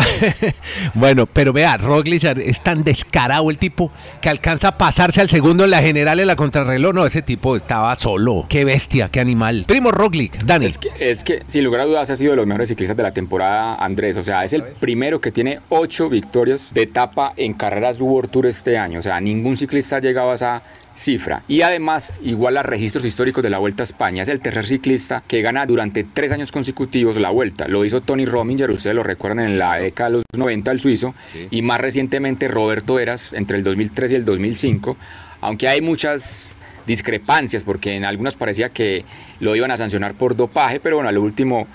bueno, 0.93 1.25
pero 1.25 1.53
vea, 1.53 1.77
Roglic 1.77 2.23
es 2.23 2.63
tan 2.63 2.83
descarado 2.83 3.49
el 3.49 3.57
tipo 3.57 3.91
que 4.21 4.29
alcanza 4.29 4.69
a 4.69 4.77
pasarse 4.77 5.21
al 5.21 5.29
segundo 5.29 5.63
en 5.65 5.71
la 5.71 5.81
general 5.81 6.19
en 6.19 6.27
la 6.27 6.35
contrarreloj. 6.35 6.93
No, 6.93 7.05
ese 7.05 7.21
tipo 7.21 7.55
estaba 7.55 7.95
solo. 7.97 8.45
Qué 8.49 8.65
bestia, 8.65 9.09
qué 9.09 9.19
animal. 9.19 9.65
Primo 9.67 9.91
Roglic, 9.91 10.43
Dani. 10.43 10.65
Es 10.65 10.77
que, 10.77 10.89
es 10.99 11.23
que, 11.23 11.43
sin 11.45 11.63
lugar 11.63 11.81
a 11.81 11.85
dudas, 11.85 12.09
ha 12.09 12.15
sido 12.15 12.31
de 12.31 12.37
los 12.37 12.47
mejores 12.47 12.69
ciclistas 12.69 12.97
de 12.97 13.03
la 13.03 13.11
temporada, 13.11 13.75
Andrés. 13.75 14.17
O 14.17 14.23
sea, 14.23 14.43
es 14.43 14.53
el 14.53 14.63
primero 14.63 15.21
que 15.21 15.31
tiene 15.31 15.59
ocho 15.69 16.09
victorias 16.09 16.71
de 16.73 16.83
etapa 16.83 17.33
en 17.37 17.53
carreras 17.53 17.99
World 17.99 18.31
Tour 18.31 18.47
este 18.47 18.77
año. 18.77 18.99
O 18.99 19.01
sea, 19.01 19.19
ningún 19.21 19.57
ciclista 19.57 19.97
ha 19.97 19.99
llegado 19.99 20.31
a 20.31 20.35
esa 20.35 20.61
cifra. 20.95 21.43
Y 21.47 21.61
además, 21.61 22.13
igual 22.23 22.57
a 22.57 22.63
registros 22.63 23.05
históricos 23.05 23.43
de 23.43 23.49
la 23.49 23.59
Vuelta 23.59 23.83
a 23.83 23.85
España. 23.85 24.23
Es 24.23 24.29
el 24.29 24.39
tercer 24.39 24.65
ciclista 24.65 25.23
que 25.27 25.41
gana 25.41 25.65
durante 25.65 26.03
tres 26.03 26.31
años 26.31 26.51
consecutivos 26.51 27.17
la 27.17 27.29
Vuelta. 27.29 27.67
Lo 27.67 27.85
hizo 27.85 28.01
Tony 28.01 28.25
Rominger, 28.25 28.71
ustedes 28.71 28.95
lo 28.95 29.03
recuerdan 29.03 29.45
en 29.45 29.59
la 29.59 29.75
década 29.75 30.09
de 30.09 30.15
los 30.15 30.23
90, 30.35 30.71
el 30.71 30.79
suizo. 30.79 31.13
Y 31.51 31.61
más 31.61 31.79
recientemente 31.79 32.47
Roberto 32.47 32.97
Eras, 32.97 33.33
entre 33.33 33.57
el 33.57 33.63
2003 33.63 34.11
y 34.13 34.15
el 34.15 34.25
2005. 34.25 34.97
Aunque 35.41 35.67
hay 35.67 35.81
muchas 35.81 36.51
discrepancias, 36.87 37.63
porque 37.63 37.95
en 37.95 38.05
algunas 38.05 38.35
parecía 38.35 38.69
que 38.69 39.05
lo 39.39 39.55
iban 39.55 39.71
a 39.71 39.77
sancionar 39.77 40.15
por 40.15 40.35
dopaje, 40.35 40.79
pero 40.79 40.95
bueno, 40.95 41.09
al 41.09 41.17
último 41.17 41.67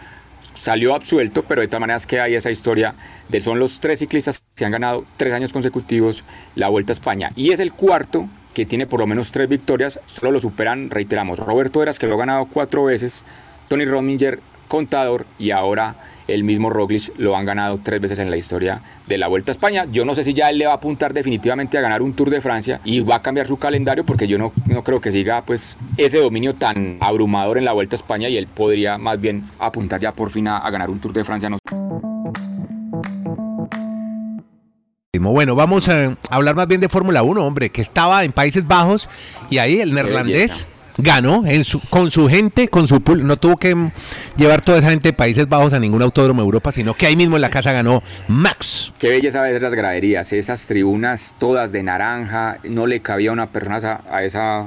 salió 0.54 0.94
absuelto, 0.94 1.44
pero 1.44 1.60
de 1.60 1.68
todas 1.68 1.80
maneras 1.80 2.06
que 2.06 2.20
hay 2.20 2.34
esa 2.34 2.50
historia 2.50 2.94
de 3.28 3.40
son 3.40 3.58
los 3.58 3.80
tres 3.80 3.98
ciclistas 3.98 4.44
que 4.54 4.64
han 4.64 4.72
ganado 4.72 5.04
tres 5.16 5.32
años 5.32 5.52
consecutivos 5.52 6.24
la 6.54 6.68
Vuelta 6.68 6.92
a 6.92 6.94
España. 6.94 7.32
Y 7.36 7.50
es 7.50 7.60
el 7.60 7.72
cuarto 7.72 8.28
que 8.54 8.66
tiene 8.66 8.86
por 8.86 9.00
lo 9.00 9.06
menos 9.06 9.32
tres 9.32 9.48
victorias, 9.48 10.00
solo 10.06 10.32
lo 10.32 10.40
superan, 10.40 10.90
reiteramos, 10.90 11.38
Roberto 11.38 11.82
Eras 11.82 11.98
que 11.98 12.06
lo 12.06 12.14
ha 12.14 12.18
ganado 12.18 12.46
cuatro 12.46 12.84
veces, 12.84 13.24
Tony 13.68 13.84
Rominger, 13.84 14.40
contador, 14.68 15.26
y 15.38 15.50
ahora 15.50 15.96
el 16.28 16.44
mismo 16.44 16.70
Roglic 16.70 17.12
lo 17.18 17.36
han 17.36 17.44
ganado 17.44 17.80
tres 17.82 18.00
veces 18.00 18.18
en 18.20 18.30
la 18.30 18.36
historia 18.36 18.80
de 19.06 19.18
la 19.18 19.28
Vuelta 19.28 19.50
a 19.50 19.54
España. 19.54 19.86
Yo 19.90 20.04
no 20.04 20.14
sé 20.14 20.24
si 20.24 20.32
ya 20.32 20.48
él 20.48 20.58
le 20.58 20.66
va 20.66 20.72
a 20.72 20.76
apuntar 20.76 21.12
definitivamente 21.12 21.76
a 21.76 21.80
ganar 21.80 22.02
un 22.02 22.14
Tour 22.14 22.30
de 22.30 22.40
Francia 22.40 22.80
y 22.84 23.00
va 23.00 23.16
a 23.16 23.22
cambiar 23.22 23.46
su 23.46 23.58
calendario 23.58 24.04
porque 24.04 24.26
yo 24.26 24.38
no, 24.38 24.52
no 24.66 24.84
creo 24.84 25.00
que 25.00 25.10
siga 25.10 25.42
pues 25.42 25.76
ese 25.96 26.18
dominio 26.18 26.54
tan 26.54 26.98
abrumador 27.00 27.58
en 27.58 27.64
la 27.64 27.72
Vuelta 27.72 27.96
a 27.96 27.98
España 27.98 28.28
y 28.28 28.36
él 28.36 28.46
podría 28.46 28.96
más 28.96 29.20
bien 29.20 29.44
apuntar 29.58 30.00
ya 30.00 30.14
por 30.14 30.30
fin 30.30 30.48
a, 30.48 30.70
ganar 30.70 30.88
un 30.88 31.00
Tour 31.00 31.12
de 31.12 31.24
Francia. 31.24 31.50
Bueno, 35.30 35.54
vamos 35.54 35.88
a 35.88 36.16
hablar 36.28 36.54
más 36.54 36.66
bien 36.66 36.80
de 36.80 36.88
Fórmula 36.88 37.22
1, 37.22 37.44
hombre, 37.44 37.70
que 37.70 37.82
estaba 37.82 38.24
en 38.24 38.32
Países 38.32 38.66
Bajos 38.66 39.08
y 39.48 39.58
ahí 39.58 39.80
el 39.80 39.94
neerlandés 39.94 40.66
ganó 40.98 41.44
en 41.46 41.64
su, 41.64 41.80
con 41.88 42.10
su 42.10 42.28
gente, 42.28 42.68
con 42.68 42.88
su 42.88 43.00
público. 43.00 43.26
No 43.26 43.36
tuvo 43.36 43.56
que 43.56 43.76
llevar 44.36 44.62
toda 44.62 44.78
esa 44.78 44.90
gente 44.90 45.08
de 45.08 45.12
Países 45.12 45.48
Bajos 45.48 45.72
a 45.72 45.80
ningún 45.80 46.02
autódromo 46.02 46.42
de 46.42 46.46
Europa, 46.46 46.72
sino 46.72 46.94
que 46.94 47.06
ahí 47.06 47.16
mismo 47.16 47.36
en 47.36 47.42
la 47.42 47.50
casa 47.50 47.72
ganó 47.72 48.02
Max. 48.28 48.92
Qué 48.98 49.08
belleza 49.08 49.42
ver 49.42 49.56
esas 49.56 49.74
graderías, 49.74 50.32
esas 50.32 50.66
tribunas 50.66 51.34
todas 51.38 51.72
de 51.72 51.82
naranja. 51.82 52.58
No 52.64 52.86
le 52.86 53.00
cabía 53.00 53.32
una 53.32 53.50
persona 53.50 54.00
a 54.10 54.24
esa 54.24 54.66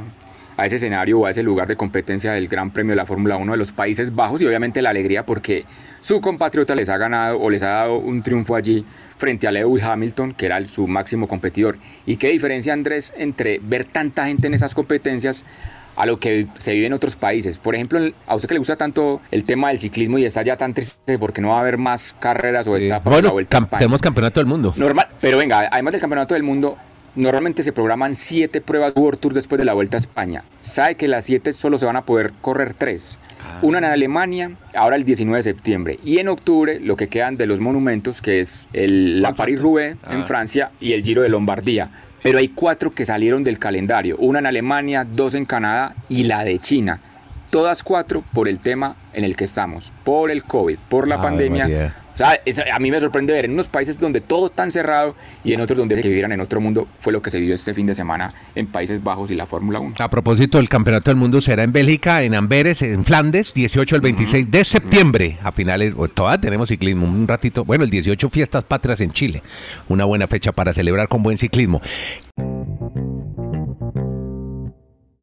a 0.58 0.66
ese 0.66 0.78
escenario 0.78 1.20
o 1.20 1.26
a 1.26 1.32
ese 1.32 1.44
lugar 1.44 1.68
de 1.68 1.76
competencia 1.76 2.34
del 2.34 2.48
Gran 2.48 2.72
Premio 2.72 2.92
de 2.92 2.98
la 2.98 3.06
Fórmula 3.06 3.38
1 3.38 3.52
de 3.52 3.58
los 3.58 3.72
Países 3.72 4.14
Bajos 4.14 4.42
y 4.42 4.46
obviamente 4.46 4.82
la 4.82 4.92
alegría 4.92 5.26
porque 5.26 5.66
su 6.02 6.22
compatriota 6.22 6.76
les 6.76 6.90
ha 6.90 6.98
ganado 6.98 7.40
o 7.40 7.50
les 7.50 7.64
ha 7.64 7.70
dado 7.70 7.98
un 7.98 8.22
triunfo 8.22 8.56
allí 8.56 8.86
frente 9.18 9.48
a 9.48 9.52
Lewis 9.52 9.84
Hamilton, 9.84 10.34
que 10.34 10.46
era 10.46 10.58
el, 10.58 10.68
su 10.68 10.88
máximo 10.88 11.28
competidor. 11.28 11.78
Y 12.06 12.18
qué 12.18 12.30
diferencia, 12.30 12.74
Andrés, 12.74 13.14
entre 13.18 13.60
ver 13.64 13.86
tanta 13.86 14.26
gente 14.26 14.48
en 14.48 14.54
esas 14.54 14.76
competencias 14.76 15.46
a 15.96 16.06
lo 16.06 16.20
que 16.20 16.48
se 16.58 16.74
vive 16.74 16.88
en 16.88 16.94
otros 16.94 17.16
países. 17.16 17.60
Por 17.60 17.76
ejemplo, 17.76 18.00
a 18.28 18.36
usted 18.36 18.48
que 18.48 18.56
le 18.56 18.60
gusta 18.60 18.76
tanto 18.76 19.22
el 19.32 19.46
tema 19.46 19.70
del 19.70 19.80
ciclismo 19.80 20.18
y 20.18 20.26
está 20.26 20.42
ya 20.42 20.58
tan 20.58 20.74
triste 20.74 21.20
porque 21.20 21.42
no 21.42 21.50
va 21.50 21.58
a 21.58 21.62
haber 21.62 21.78
más 21.78 22.16
carreras 22.20 22.68
o 22.68 22.76
etapas 22.76 23.04
bueno, 23.06 23.18
de 23.18 23.28
la 23.28 23.32
Vuelta 23.32 23.58
a 23.58 23.60
cam 23.60 23.66
España. 23.66 23.80
tenemos 23.80 24.02
campeonato 24.02 24.40
del 24.40 24.48
mundo. 24.48 24.74
Normal, 24.76 25.08
pero 25.22 25.38
venga, 25.38 25.70
además 25.72 25.92
del 25.92 26.02
campeonato 26.02 26.34
del 26.34 26.44
mundo, 26.44 26.78
normalmente 27.16 27.64
se 27.64 27.74
programan 27.74 28.16
siete 28.16 28.62
pruebas 28.62 28.94
World 28.96 29.20
Tour 29.20 29.34
después 29.34 29.60
de 29.60 29.66
la 29.66 29.74
Vuelta 29.74 29.98
a 29.98 30.00
España. 30.00 30.44
Sabe 30.60 30.96
que 30.96 31.08
las 31.08 31.26
siete 31.26 31.54
solo 31.54 31.80
se 31.80 31.86
van 31.86 31.96
a 31.96 32.06
poder 32.06 32.34
correr 32.42 32.74
tres. 32.74 33.18
Una 33.62 33.78
en 33.78 33.86
Alemania, 33.86 34.52
ahora 34.74 34.96
el 34.96 35.04
19 35.04 35.38
de 35.38 35.44
septiembre. 35.44 36.00
Y 36.04 36.20
en 36.20 36.28
octubre, 36.28 36.80
lo 36.80 36.96
que 36.96 37.08
quedan 37.08 37.38
de 37.38 37.46
los 37.46 37.60
monumentos, 37.60 38.22
que 38.22 38.40
es 38.40 38.68
el, 38.74 39.22
la 39.22 39.34
Paris-Roubaix 39.34 39.98
en 40.10 40.24
Francia 40.26 40.72
y 40.80 40.94
el 40.94 41.04
Giro 41.04 41.22
de 41.22 41.30
Lombardía. 41.30 41.92
Pero 42.24 42.38
hay 42.38 42.48
cuatro 42.48 42.92
que 42.92 43.06
salieron 43.06 43.44
del 43.44 43.60
calendario. 43.60 44.18
Una 44.18 44.40
en 44.40 44.46
Alemania, 44.46 45.06
dos 45.10 45.36
en 45.36 45.46
Canadá 45.46 45.96
y 46.08 46.24
la 46.24 46.44
de 46.44 46.58
China. 46.60 47.02
Todas 47.50 47.84
cuatro 47.84 48.24
por 48.34 48.48
el 48.48 48.60
tema 48.60 48.96
en 49.14 49.26
el 49.26 49.36
que 49.36 49.44
estamos. 49.44 49.94
Por 50.04 50.32
el 50.32 50.44
COVID, 50.44 50.78
por 50.90 51.08
la 51.08 51.22
pandemia. 51.22 51.66
María. 51.66 51.94
O 52.14 52.18
sea, 52.18 52.40
es- 52.46 52.60
a 52.60 52.78
mí 52.80 52.92
me 52.92 53.00
sorprende 53.00 53.34
ver 53.34 53.46
en 53.46 53.54
unos 53.54 53.68
países 53.68 54.00
donde 54.00 54.22
todo 54.22 54.50
tan 54.50 54.70
cerrado 54.70 55.16
y 55.44 55.54
en 55.54 55.62
otros 55.62 55.78
donde 55.80 55.96
que 56.00 56.08
vivieran 56.08 56.32
en 56.32 56.42
otro 56.42 56.62
mundo. 56.62 56.88
Fue 57.00 57.12
lo 57.12 57.22
que 57.22 57.30
se 57.30 57.40
vivió 57.40 57.56
este 57.56 57.74
fin 57.74 57.88
de 57.88 57.96
semana 57.96 58.34
en 58.56 58.68
Países 58.68 59.04
Bajos 59.04 59.32
y 59.32 59.36
la 59.36 59.46
Fórmula 59.48 59.80
1. 59.80 59.96
A 60.00 60.10
propósito, 60.10 60.60
el 60.60 60.70
campeonato 60.70 61.10
del 61.10 61.16
mundo 61.18 61.42
será 61.42 61.64
en 61.64 61.72
Bélgica, 61.72 62.22
en 62.24 62.36
Amberes, 62.36 62.82
en 62.84 63.04
Flandes, 63.04 63.54
18 63.54 63.96
al 63.96 64.02
26 64.02 64.50
de 64.52 64.64
septiembre. 64.64 65.38
A 65.42 65.52
finales, 65.52 65.94
o 65.98 66.08
todavía 66.08 66.40
tenemos 66.42 66.70
ciclismo, 66.70 67.08
un 67.08 67.28
ratito. 67.28 67.66
Bueno, 67.66 67.84
el 67.84 67.90
18 67.90 68.30
fiestas 68.30 68.64
patrias 68.64 69.02
en 69.02 69.12
Chile. 69.12 69.42
Una 69.88 70.06
buena 70.06 70.28
fecha 70.28 70.52
para 70.52 70.74
celebrar 70.74 71.08
con 71.08 71.24
buen 71.24 71.38
ciclismo. 71.38 71.82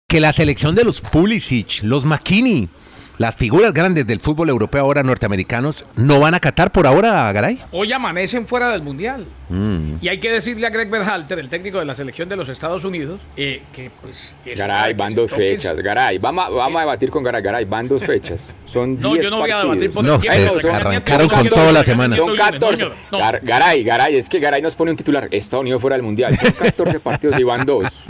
Que 0.08 0.18
la 0.20 0.32
selección 0.32 0.74
de 0.74 0.82
los 0.84 1.00
Pulisic, 1.00 1.82
los 1.84 2.04
McKinney, 2.04 2.68
las 3.20 3.34
figuras 3.34 3.74
grandes 3.74 4.06
del 4.06 4.18
fútbol 4.18 4.48
europeo 4.48 4.80
ahora 4.80 5.02
norteamericanos, 5.02 5.84
no 5.94 6.20
van 6.20 6.32
a 6.32 6.40
Qatar 6.40 6.72
por 6.72 6.86
ahora, 6.86 7.30
Garay. 7.34 7.58
Hoy 7.70 7.92
amanecen 7.92 8.46
fuera 8.46 8.70
del 8.70 8.80
Mundial. 8.80 9.26
Mm. 9.50 9.96
Y 10.00 10.08
hay 10.08 10.18
que 10.18 10.30
decirle 10.32 10.66
a 10.66 10.70
Greg 10.70 10.88
Berhalter, 10.88 11.38
el 11.38 11.50
técnico 11.50 11.78
de 11.80 11.84
la 11.84 11.94
selección 11.94 12.30
de 12.30 12.36
los 12.36 12.48
Estados 12.48 12.82
Unidos, 12.82 13.20
eh, 13.36 13.60
que 13.74 13.90
pues... 14.00 14.34
Garay, 14.56 14.94
van 14.94 15.14
dos 15.14 15.32
fechas. 15.32 15.76
Garay, 15.76 16.16
vamos, 16.16 16.46
a- 16.46 16.48
vamos 16.48 16.78
a 16.78 16.80
debatir 16.80 17.10
con 17.10 17.22
Garay. 17.22 17.42
Garay, 17.42 17.64
van 17.66 17.88
dos 17.88 18.02
fechas. 18.02 18.54
Son 18.64 18.96
10 18.96 19.02
No, 19.02 19.16
yo 19.16 19.28
no 19.30 19.36
voy 19.40 19.50
a 19.50 19.58
debatir 19.58 19.90
por 19.92 20.02
No, 20.02 20.14
el 20.14 20.20
porque 20.48 20.70
arrancaron 20.70 21.28
con 21.28 21.46
toda 21.50 21.72
la 21.72 21.80
14, 21.84 21.90
semana. 21.90 22.16
Son 22.16 22.26
mañana 22.30 22.44
tengo 22.52 22.58
14. 22.58 22.84
lunes, 22.84 22.98
no, 23.12 23.18
Gar- 23.18 23.40
Garay, 23.42 23.84
Garay, 23.84 24.16
es 24.16 24.30
que 24.30 24.40
Garay 24.40 24.62
nos 24.62 24.74
pone 24.74 24.92
un 24.92 24.96
titular. 24.96 25.28
Estados 25.30 25.60
Unidos 25.60 25.82
fuera 25.82 25.96
del 25.96 26.04
mundial. 26.04 26.38
Son 26.38 26.52
14 26.52 26.98
partidos 27.00 27.38
y 27.38 27.42
van 27.42 27.66
dos. 27.66 28.06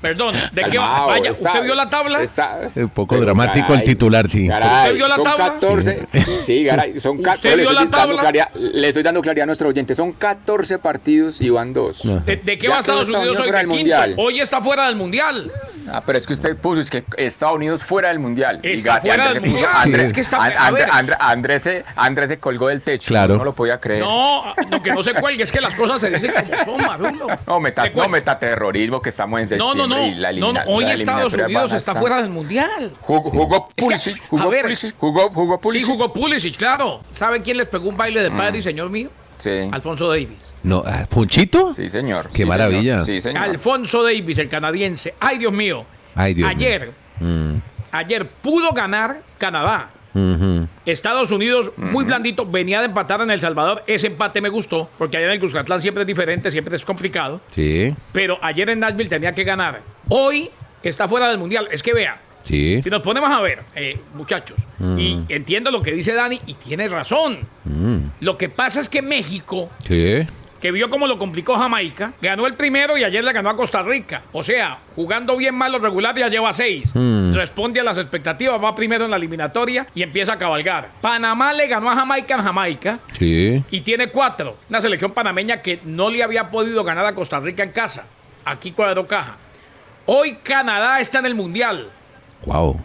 Perdón, 0.00 0.34
¿de 0.52 0.62
qué 0.64 0.78
va? 0.78 1.04
Vaya, 1.06 1.30
¿usted 1.30 1.62
vio 1.62 1.74
la 1.74 1.90
tabla? 1.90 2.22
está- 2.22 2.70
Un 2.74 2.88
poco 2.88 3.14
Pero, 3.16 3.26
dramático 3.26 3.74
el 3.74 3.84
titular, 3.84 4.30
sí. 4.30 4.46
Garay, 4.46 4.84
¿Usted 4.84 4.94
vio 4.94 5.08
la 5.08 5.14
son 5.16 5.24
tabla? 5.24 5.44
14. 5.52 6.06
Sí, 6.40 6.64
Garay, 6.64 6.98
son 7.00 7.18
¿Usted 7.18 7.24
14. 7.30 7.48
Le 7.50 7.56
vio 7.56 7.62
estoy, 7.70 7.74
la 7.74 7.80
dando 7.90 7.96
tabla? 7.98 8.20
claridad, 8.20 8.48
le 8.54 8.88
estoy 8.88 9.02
dando 9.02 9.20
claridad 9.20 9.42
a 9.42 9.46
nuestro 9.46 9.68
oyente. 9.68 9.94
Son 9.94 10.12
14 10.12 10.78
partidos 10.78 11.40
y 11.42 11.50
van 11.50 11.72
dos. 11.74 12.02
¿De, 12.24 12.36
de 12.36 12.58
qué 12.58 12.66
Ya 12.66 12.74
va 12.74 12.80
Estados 12.80 13.08
Unidos 13.10 13.38
hoy 13.40 13.50
de 13.50 13.58
quinto? 13.58 13.74
Mundial. 13.74 14.14
Hoy 14.16 14.40
está 14.40 14.62
fuera 14.62 14.86
del 14.86 14.96
Mundial. 14.96 15.52
Ah, 15.88 16.02
pero 16.04 16.18
es 16.18 16.26
que 16.26 16.32
usted 16.34 16.56
puso 16.56 16.80
es 16.80 16.90
que 16.90 17.04
Estados 17.16 17.56
Unidos 17.56 17.82
fuera 17.82 18.08
del 18.08 18.18
mundial. 18.18 18.60
Está 18.62 18.96
Andrés 18.96 19.32
se 19.34 19.40
puso-. 19.40 19.66
Andrés, 19.72 20.06
Es 20.06 20.12
que 20.12 20.20
está- 20.20 20.36
An- 20.44 20.52
a 20.52 20.66
Andrés- 20.68 20.72
ver. 20.86 20.88
Andrés- 20.90 21.16
Andrés 21.20 21.62
se, 21.62 21.84
Andrés 21.96 22.28
se 22.28 22.38
colgó 22.38 22.68
del 22.68 22.82
techo. 22.82 23.08
Claro. 23.08 23.36
No 23.36 23.44
lo 23.44 23.54
podía 23.54 23.80
creer. 23.80 24.02
No, 24.02 24.42
no, 24.68 24.82
que 24.82 24.92
no 24.92 25.02
se 25.02 25.14
cuelgue, 25.14 25.42
es 25.44 25.52
que 25.52 25.60
las 25.60 25.74
cosas 25.74 26.00
se 26.00 26.10
dicen 26.10 26.32
como 26.32 26.64
son, 26.64 26.82
Marulo. 26.86 27.26
No, 27.46 27.60
meta, 27.60 27.84
no 27.86 27.92
cuento. 27.92 28.08
meta 28.10 28.38
terrorismo 28.38 29.00
que 29.02 29.08
estamos 29.10 29.38
en 29.40 29.58
No, 29.58 29.68
septiembre 29.72 29.76
no, 29.88 29.88
no. 29.88 30.06
y 30.06 30.14
la 30.14 30.32
no, 30.32 30.38
no, 30.52 30.60
elimina- 30.60 30.64
Hoy 30.66 30.84
la 30.84 30.92
Estados 30.94 31.32
Unidos 31.34 31.72
está 31.72 31.94
fuera 31.94 32.20
del 32.22 32.30
Mundial. 32.30 32.92
Jugó, 33.00 33.30
jugó 33.30 33.68
Pulisic, 33.76 34.16
a 34.22 34.26
jugó 34.28 34.50
ver. 34.50 34.62
Pulisic, 34.62 34.94
jugó, 34.98 35.30
jugó 35.30 35.54
Sí, 35.56 35.60
Pulisic. 35.62 35.90
jugó 35.90 36.12
Pulisic, 36.12 36.56
claro. 36.56 37.00
¿Sabe 37.10 37.42
quién 37.42 37.56
les 37.56 37.66
pegó 37.66 37.88
un 37.88 37.96
baile 37.96 38.20
de 38.22 38.30
Mm. 38.30 38.36
padre 38.36 38.58
y 38.58 38.62
señor 38.62 38.90
mío? 38.90 39.08
Sí. 39.38 39.50
Alfonso 39.72 40.08
Davis. 40.08 40.28
No, 40.62 40.82
ah, 40.86 41.06
¿Punchito? 41.08 41.72
Sí, 41.72 41.88
señor. 41.88 42.28
Qué 42.28 42.38
sí, 42.38 42.44
maravilla. 42.44 43.02
señor. 43.02 43.06
Sí, 43.06 43.20
señor. 43.20 43.42
Alfonso 43.42 44.02
Davis, 44.02 44.38
el 44.38 44.48
canadiense. 44.48 45.14
Ay, 45.20 45.38
Dios 45.38 45.52
mío. 45.52 45.84
Ay, 46.14 46.34
Dios 46.34 46.48
ayer, 46.50 46.92
Mm, 47.20 47.56
ayer 47.92 48.26
pudo 48.26 48.72
ganar 48.72 49.22
Canadá. 49.38 49.90
Estados 50.86 51.30
Unidos, 51.30 51.70
muy 51.76 52.04
blandito, 52.04 52.44
venía 52.46 52.80
de 52.80 52.86
empatar 52.86 53.20
en 53.20 53.30
El 53.30 53.40
Salvador. 53.40 53.84
Ese 53.86 54.08
empate 54.08 54.40
me 54.40 54.48
gustó, 54.48 54.88
porque 54.98 55.16
allá 55.18 55.26
en 55.26 55.32
el 55.32 55.40
Cuscatlán 55.40 55.80
siempre 55.82 56.02
es 56.02 56.06
diferente, 56.06 56.50
siempre 56.50 56.74
es 56.76 56.84
complicado. 56.84 57.40
Sí, 57.52 57.94
Pero 58.12 58.38
ayer 58.42 58.68
en 58.70 58.80
Nashville 58.80 59.08
tenía 59.08 59.34
que 59.34 59.44
ganar. 59.44 59.82
Hoy 60.08 60.50
está 60.82 61.06
fuera 61.08 61.28
del 61.28 61.38
Mundial. 61.38 61.68
Es 61.70 61.82
que 61.82 61.92
vea, 61.94 62.20
sí. 62.42 62.80
si 62.82 62.90
nos 62.90 63.00
ponemos 63.02 63.30
a 63.30 63.40
ver, 63.40 63.60
eh, 63.76 64.00
muchachos, 64.14 64.56
y 64.96 65.18
entiendo 65.28 65.70
lo 65.70 65.80
que 65.82 65.92
dice 65.92 66.12
Dani, 66.12 66.40
y 66.46 66.54
tiene 66.54 66.88
razón. 66.88 67.38
Mm, 67.64 67.96
Lo 68.20 68.36
que 68.36 68.48
pasa 68.48 68.80
es 68.80 68.88
que 68.88 69.02
México, 69.02 69.70
sí. 69.86 70.26
Que 70.60 70.70
vio 70.70 70.90
cómo 70.90 71.06
lo 71.06 71.18
complicó 71.18 71.56
Jamaica, 71.56 72.12
ganó 72.20 72.46
el 72.46 72.54
primero 72.54 72.98
y 72.98 73.04
ayer 73.04 73.24
le 73.24 73.32
ganó 73.32 73.50
a 73.50 73.56
Costa 73.56 73.82
Rica. 73.82 74.22
O 74.32 74.44
sea, 74.44 74.78
jugando 74.94 75.36
bien 75.36 75.54
mal 75.54 75.72
los 75.72 75.80
regulares 75.80 76.20
ya 76.20 76.28
lleva 76.28 76.52
seis. 76.52 76.90
Mm. 76.94 77.32
Responde 77.32 77.80
a 77.80 77.84
las 77.84 77.98
expectativas, 77.98 78.62
va 78.62 78.74
primero 78.74 79.04
en 79.04 79.10
la 79.10 79.16
eliminatoria 79.16 79.86
y 79.94 80.02
empieza 80.02 80.34
a 80.34 80.38
cabalgar. 80.38 80.90
Panamá 81.00 81.52
le 81.52 81.66
ganó 81.66 81.90
a 81.90 81.96
Jamaica 81.96 82.34
en 82.34 82.42
Jamaica. 82.42 82.98
Sí. 83.18 83.64
Y 83.70 83.80
tiene 83.80 84.08
cuatro. 84.08 84.56
Una 84.68 84.80
selección 84.80 85.12
panameña 85.12 85.62
que 85.62 85.80
no 85.84 86.10
le 86.10 86.22
había 86.22 86.50
podido 86.50 86.84
ganar 86.84 87.06
a 87.06 87.14
Costa 87.14 87.40
Rica 87.40 87.62
en 87.62 87.70
casa. 87.70 88.04
Aquí 88.44 88.72
cuadró 88.72 89.06
caja. 89.06 89.36
Hoy 90.06 90.38
Canadá 90.42 91.00
está 91.00 91.20
en 91.20 91.26
el 91.26 91.34
Mundial. 91.34 91.88
Wow. 92.44 92.80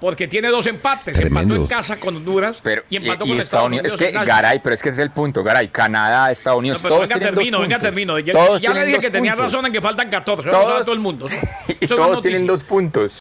Porque 0.00 0.26
tiene 0.26 0.48
dos 0.48 0.66
empates. 0.66 1.14
Tremendo. 1.14 1.54
Empató 1.54 1.74
en 1.74 1.78
casa 1.78 2.00
con 2.00 2.16
Honduras 2.16 2.58
Pero, 2.62 2.84
y 2.88 2.94
y, 2.94 2.96
empató 2.96 3.26
y 3.26 3.28
con 3.28 3.38
Estados 3.38 3.66
Unidos. 3.68 3.86
Es 3.88 3.96
que. 3.96 4.10
Garay, 4.12 4.60
pero 4.60 4.74
es 4.74 4.82
que 4.82 4.88
ese 4.88 5.02
es 5.02 5.06
el 5.06 5.10
punto, 5.12 5.42
Garay. 5.44 5.68
Canadá, 5.68 6.30
Estados 6.30 6.56
No, 6.56 6.60
Unidos, 6.60 6.78
pero 6.82 6.94
todos 6.94 7.08
venga, 7.08 7.18
tienen 7.18 7.34
termino, 7.34 7.58
dos 7.58 7.66
venga, 7.66 7.78
puntos. 7.78 7.94
termino. 7.94 8.18
Ya, 8.18 8.32
todos 8.32 8.62
ya 8.62 8.72
le 8.74 8.80
dije 8.86 8.96
dos 8.96 9.04
que 9.04 9.10
tenía 9.10 9.34
razón 9.34 9.66
en 9.66 9.72
que 9.72 9.80
faltan 9.80 10.08
14. 10.08 10.48
Vamos 10.48 10.66
a 10.66 10.70
Todos, 10.72 10.86
todo 10.86 10.94
el 10.94 11.00
mundo. 11.00 11.26
¿no? 11.28 11.34
y 11.68 11.84
Eso 11.84 11.94
es 11.94 11.94
todos 11.94 12.10
una 12.12 12.20
tienen 12.20 12.46
dos 12.46 12.64
puntos. 12.64 13.18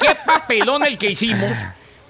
Qué 0.00 0.14
papelón 0.24 0.84
el 0.86 0.96
que 0.96 1.10
hicimos 1.10 1.56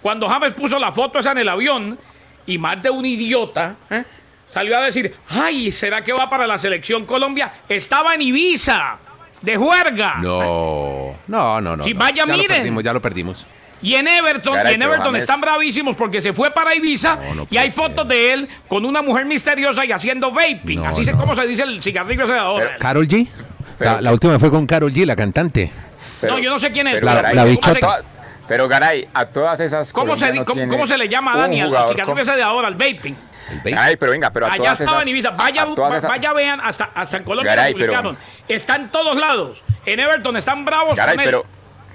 cuando 0.02 0.28
James 0.28 0.54
puso 0.54 0.78
la 0.78 0.92
foto 0.92 1.18
esa 1.18 1.33
en 1.33 1.38
el 1.38 1.49
avión 1.49 1.99
y 2.47 2.59
más 2.59 2.80
de 2.80 2.90
un 2.90 3.04
idiota 3.04 3.75
¿eh? 3.90 4.04
salió 4.52 4.78
a 4.78 4.83
decir, 4.85 5.16
ay, 5.28 5.73
¿será 5.73 6.02
que 6.04 6.12
va 6.12 6.30
para 6.30 6.47
la 6.47 6.59
selección 6.59 7.04
Colombia? 7.04 7.52
Estaba 7.68 8.14
en 8.14 8.23
Ibiza, 8.23 8.99
de 9.43 9.57
juerga. 9.57 10.16
No. 10.23 11.14
No, 11.26 11.61
no, 11.61 11.76
no. 11.76 11.85
Si 11.85 11.93
no. 11.93 11.99
vaya, 12.00 12.16
ya 12.25 12.26
Lo 12.26 12.33
miren. 12.37 12.57
perdimos, 12.59 12.85
ya 12.85 12.93
lo 12.93 13.00
perdimos. 13.02 13.47
Y 13.83 13.95
en 13.95 14.09
Everton, 14.09 14.55
Caray, 14.55 14.73
y 14.73 14.75
en 14.76 14.83
Everton 14.83 15.05
James- 15.07 15.23
están 15.25 15.40
bravísimos 15.40 15.95
porque 15.97 16.21
se 16.23 16.33
fue 16.33 16.50
para 16.50 16.75
Ibiza 16.75 17.16
No, 17.16 17.35
no 17.35 17.47
y 17.50 17.59
hay 17.59 17.71
fotos 17.71 18.09
de 18.09 18.33
él 18.33 18.49
con 18.69 18.85
una 18.87 19.02
mujer 19.02 19.26
misteriosa 19.26 19.85
y 19.85 19.93
haciendo 19.93 20.31
vaping. 20.33 20.81
No, 20.81 20.87
Así 20.88 21.02
es 21.02 21.11
como 21.11 21.35
se 21.35 21.47
dice 21.47 21.62
el 21.62 21.83
cigarrillo 21.83 22.25
ese 22.25 22.33
de 22.33 22.38
ahora. 22.38 22.76
¿Carol 22.78 23.07
G? 23.07 23.26
Pero- 23.78 23.93
la, 23.97 24.00
la 24.00 24.12
última 24.12 24.38
fue 24.38 24.50
con 24.50 24.66
Carol 24.66 24.90
G, 24.93 25.05
la 25.05 25.14
cantante. 25.14 25.71
no, 26.23 26.38
yo 26.38 26.49
no 26.50 26.59
sé 26.59 26.71
quién 26.73 26.87
es. 26.87 26.95
Pero, 26.95 27.07
La- 27.07 27.14
Garay, 27.16 27.35
la 27.35 27.43
¿cómo 27.43 27.50
bichota. 27.55 28.02
Pero 28.49 28.69
Garay, 28.69 29.09
a 29.12 29.26
todas 29.26 29.59
esas. 29.61 29.93
¿Cómo 29.93 30.17
se, 30.17 30.33
no 30.33 30.45
cómo, 30.45 30.87
se 30.87 30.97
le 30.97 31.09
llama 31.09 31.35
a 31.35 31.38
Dani? 31.38 31.61
Al 31.61 31.67
jugador 31.69 31.88
cigarrillo 31.91 32.07
como- 32.15 32.23
ese 32.23 32.37
de 32.37 32.43
ahora, 32.43 32.69
al 32.69 32.75
vaping. 32.75 33.17
Garay, 33.65 33.97
pero 33.97 34.12
venga, 34.12 34.31
pero 34.31 34.47
a 34.47 34.49
Allá 34.50 34.57
todas 34.59 34.81
estaba 34.81 34.99
esas. 34.99 35.03
en 35.07 35.09
Ibiza. 35.09 35.31
Vaya, 35.31 35.62
a 35.62 35.65
va- 35.67 35.97
esas- 35.97 36.11
vaya, 36.11 36.33
vean, 36.33 36.61
hasta, 36.61 36.91
hasta 36.95 37.17
en 37.19 37.25
Colombia 37.25 37.55
Garay, 37.55 37.73
lo 37.75 37.79
pero-. 37.79 38.17
Está 38.49 38.76
en 38.76 38.91
todos 38.91 39.17
lados. 39.17 39.62
En 39.85 40.00
Everton 40.00 40.37
están 40.37 40.65
bravos 40.65 40.97
Garay, 40.97 41.15
con 41.17 41.21
él. 41.21 41.26
pero- 41.26 41.45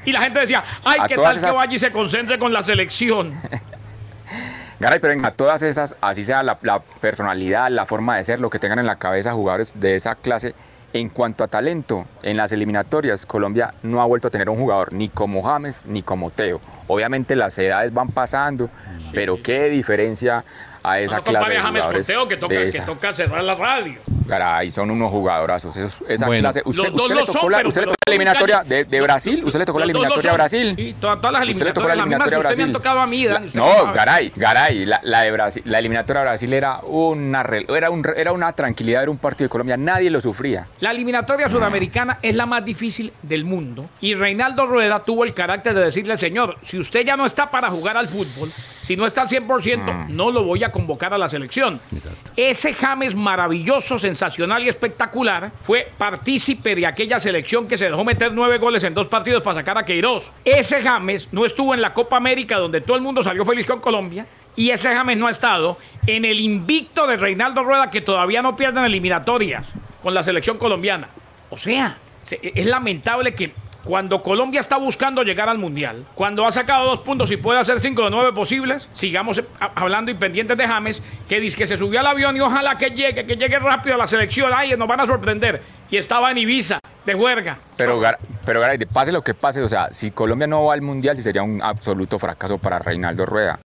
y 0.05 0.11
la 0.11 0.21
gente 0.23 0.39
decía, 0.39 0.63
ay, 0.83 0.99
a 1.01 1.07
qué 1.07 1.15
tal 1.15 1.39
que 1.39 1.51
vaya 1.51 1.73
y 1.73 1.79
se 1.79 1.91
concentre 1.91 2.39
con 2.39 2.51
la 2.53 2.63
selección. 2.63 3.33
Garay, 4.79 4.99
pero 4.99 5.13
venga, 5.13 5.31
todas 5.31 5.61
esas, 5.61 5.95
así 6.01 6.25
sea 6.25 6.41
la, 6.41 6.57
la 6.63 6.79
personalidad, 6.79 7.69
la 7.69 7.85
forma 7.85 8.17
de 8.17 8.23
ser, 8.23 8.39
lo 8.39 8.49
que 8.49 8.57
tengan 8.57 8.79
en 8.79 8.87
la 8.87 8.95
cabeza 8.95 9.31
jugadores 9.33 9.73
de 9.79 9.95
esa 9.95 10.15
clase, 10.15 10.55
en 10.93 11.09
cuanto 11.09 11.43
a 11.43 11.47
talento, 11.47 12.05
en 12.21 12.35
las 12.37 12.51
eliminatorias, 12.51 13.25
Colombia 13.25 13.73
no 13.83 14.01
ha 14.01 14.05
vuelto 14.05 14.27
a 14.27 14.31
tener 14.31 14.49
un 14.49 14.57
jugador 14.57 14.91
ni 14.93 15.07
como 15.09 15.41
James 15.41 15.85
ni 15.87 16.01
como 16.01 16.29
Teo. 16.31 16.59
Obviamente 16.87 17.35
las 17.35 17.57
edades 17.59 17.93
van 17.93 18.09
pasando, 18.09 18.69
pero 19.13 19.41
qué 19.41 19.65
diferencia 19.69 20.43
a 20.83 20.99
esa 20.99 21.17
no 21.17 21.23
clase 21.23 21.49
de 21.51 21.59
James 21.59 21.81
jugadores. 21.83 22.07
Conteo 22.07 22.27
que 22.27 22.37
toca, 22.37 22.53
de 22.55 22.61
que 22.61 22.67
esa. 22.69 22.85
toca 22.85 23.13
cerrar 23.13 23.43
la 23.43 23.55
radio. 23.55 23.99
Garay, 24.25 24.71
son 24.71 24.91
unos 24.91 25.11
jugadorazos. 25.11 25.75
esos- 25.77 26.03
esa 26.09 26.25
Bueno. 26.25 26.41
clase. 26.41 26.61
Usted, 26.65 26.83
Los 26.83 26.91
dos 26.93 27.01
usted 27.03 27.15
lo 27.15 27.21
le 27.21 27.25
tocó 27.27 27.39
son, 27.39 27.51
la, 27.51 27.57
pero- 27.59 27.69
usted 27.69 27.81
eliminatoria 28.11 28.63
de, 28.63 29.01
Brasil. 29.01 29.43
Usted 29.43 29.59
le 29.59 29.65
tocó 29.65 29.79
la 29.79 29.85
eliminatoria 29.85 30.31
a. 30.31 30.33
Brasil. 30.33 30.75
Y 30.77 30.93
todas, 30.93 31.17
todas 31.19 31.33
las 31.33 31.49
Usted 31.49 31.65
le 31.65 31.73
tocó 31.73 31.87
la 31.87 31.93
eliminatorias, 31.93 32.27
eliminatoria 32.33 32.37
a 32.37 32.39
usted 32.39 32.57
me 32.57 32.63
han 32.63 32.71
Brasil. 32.71 32.73
tocado 32.73 32.99
a 33.01 33.07
mí, 33.07 33.25
Dani, 33.25 33.49
No. 33.53 33.93
Garay, 33.93 34.31
Garay, 34.35 34.85
la, 34.85 34.99
la 35.03 35.21
de 35.21 35.31
Brasil, 35.31 35.63
la 35.65 35.79
eliminatoria 35.79 36.21
a 36.21 36.25
Brasil 36.25 36.53
era 36.53 36.79
una, 36.83 37.41
era, 37.75 37.89
un, 37.89 38.03
era 38.15 38.31
una 38.31 38.53
tranquilidad, 38.53 39.03
era 39.03 39.11
un 39.11 39.17
partido 39.17 39.45
de 39.45 39.49
Colombia, 39.49 39.77
nadie 39.77 40.09
lo 40.09 40.21
sufría. 40.21 40.67
La 40.79 40.91
eliminatoria 40.91 41.49
sudamericana 41.49 42.19
es 42.21 42.35
la 42.35 42.45
más 42.45 42.63
difícil 42.63 43.11
del 43.21 43.45
mundo 43.45 43.89
y 43.99 44.13
Reinaldo 44.15 44.65
Rueda 44.65 44.99
tuvo 45.03 45.23
el 45.23 45.33
carácter 45.33 45.73
de 45.73 45.85
decirle, 45.85 46.17
señor, 46.17 46.57
si 46.63 46.79
usted 46.79 47.05
ya 47.05 47.17
no 47.17 47.25
está 47.25 47.49
para 47.49 47.69
jugar 47.69 47.97
al 47.97 48.07
fútbol, 48.07 48.47
si 48.49 48.95
no 48.95 49.05
está 49.05 49.21
al 49.23 49.29
100%, 49.29 50.07
no 50.09 50.31
lo 50.31 50.43
voy 50.43 50.63
a 50.63 50.71
convocar 50.71 51.13
a 51.13 51.17
la 51.17 51.29
selección. 51.29 51.79
Ese 52.35 52.73
James 52.73 53.15
maravilloso, 53.15 53.99
sensacional 53.99 54.63
y 54.63 54.69
espectacular 54.69 55.51
fue 55.61 55.91
partícipe 55.97 56.75
de 56.75 56.85
aquella 56.87 57.19
selección 57.19 57.67
que 57.67 57.77
se 57.77 57.85
dejó 57.85 58.00
meter 58.03 58.31
nueve 58.33 58.57
goles 58.57 58.83
en 58.83 58.93
dos 58.93 59.07
partidos 59.07 59.41
para 59.43 59.55
sacar 59.59 59.77
a 59.77 59.85
Queiroz. 59.85 60.31
Ese 60.45 60.81
James 60.81 61.27
no 61.31 61.45
estuvo 61.45 61.73
en 61.73 61.81
la 61.81 61.93
Copa 61.93 62.17
América 62.17 62.57
donde 62.57 62.81
todo 62.81 62.95
el 62.97 63.03
mundo 63.03 63.23
salió 63.23 63.45
feliz 63.45 63.65
con 63.65 63.79
Colombia. 63.79 64.25
Y 64.55 64.69
ese 64.71 64.89
James 64.93 65.17
no 65.17 65.27
ha 65.27 65.31
estado 65.31 65.77
en 66.07 66.25
el 66.25 66.39
invicto 66.39 67.07
de 67.07 67.15
Reinaldo 67.17 67.63
Rueda 67.63 67.89
que 67.89 68.01
todavía 68.01 68.41
no 68.41 68.55
pierden 68.55 68.83
eliminatorias 68.83 69.65
con 70.03 70.13
la 70.13 70.23
selección 70.23 70.57
colombiana. 70.57 71.07
O 71.49 71.57
sea, 71.57 71.97
se- 72.23 72.39
es 72.41 72.65
lamentable 72.65 73.33
que 73.33 73.53
cuando 73.83 74.21
Colombia 74.21 74.59
está 74.59 74.77
buscando 74.77 75.23
llegar 75.23 75.49
al 75.49 75.57
Mundial, 75.57 76.05
cuando 76.15 76.45
ha 76.45 76.51
sacado 76.51 76.85
dos 76.85 76.99
puntos 76.99 77.31
y 77.31 77.37
puede 77.37 77.59
hacer 77.59 77.79
cinco 77.79 78.03
de 78.03 78.11
nueve 78.11 78.33
posibles, 78.33 78.87
sigamos 78.93 79.41
hablando 79.75 80.11
y 80.11 80.13
pendientes 80.13 80.57
de 80.57 80.67
James, 80.67 81.01
que 81.27 81.39
dice 81.39 81.57
que 81.57 81.67
se 81.67 81.77
subió 81.77 81.99
al 81.99 82.07
avión 82.07 82.35
y 82.37 82.41
ojalá 82.41 82.77
que 82.77 82.91
llegue, 82.91 83.25
que 83.25 83.35
llegue 83.35 83.59
rápido 83.59 83.95
a 83.95 83.97
la 83.97 84.07
selección, 84.07 84.51
ay, 84.53 84.75
nos 84.77 84.87
van 84.87 84.99
a 84.99 85.07
sorprender. 85.07 85.61
Y 85.89 85.97
estaba 85.97 86.31
en 86.31 86.37
Ibiza, 86.37 86.79
de 87.05 87.13
juerga. 87.13 87.57
Pero, 87.77 88.01
pero 88.45 88.59
Garay, 88.59 88.77
pase 88.85 89.11
lo 89.11 89.21
que 89.21 89.33
pase, 89.33 89.61
o 89.61 89.67
sea, 89.67 89.89
si 89.91 90.11
Colombia 90.11 90.47
no 90.47 90.65
va 90.65 90.73
al 90.73 90.81
Mundial, 90.81 91.17
sí 91.17 91.23
sería 91.23 91.43
un 91.43 91.61
absoluto 91.61 92.19
fracaso 92.19 92.57
para 92.57 92.79
Reinaldo 92.79 93.25
Rueda. 93.25 93.59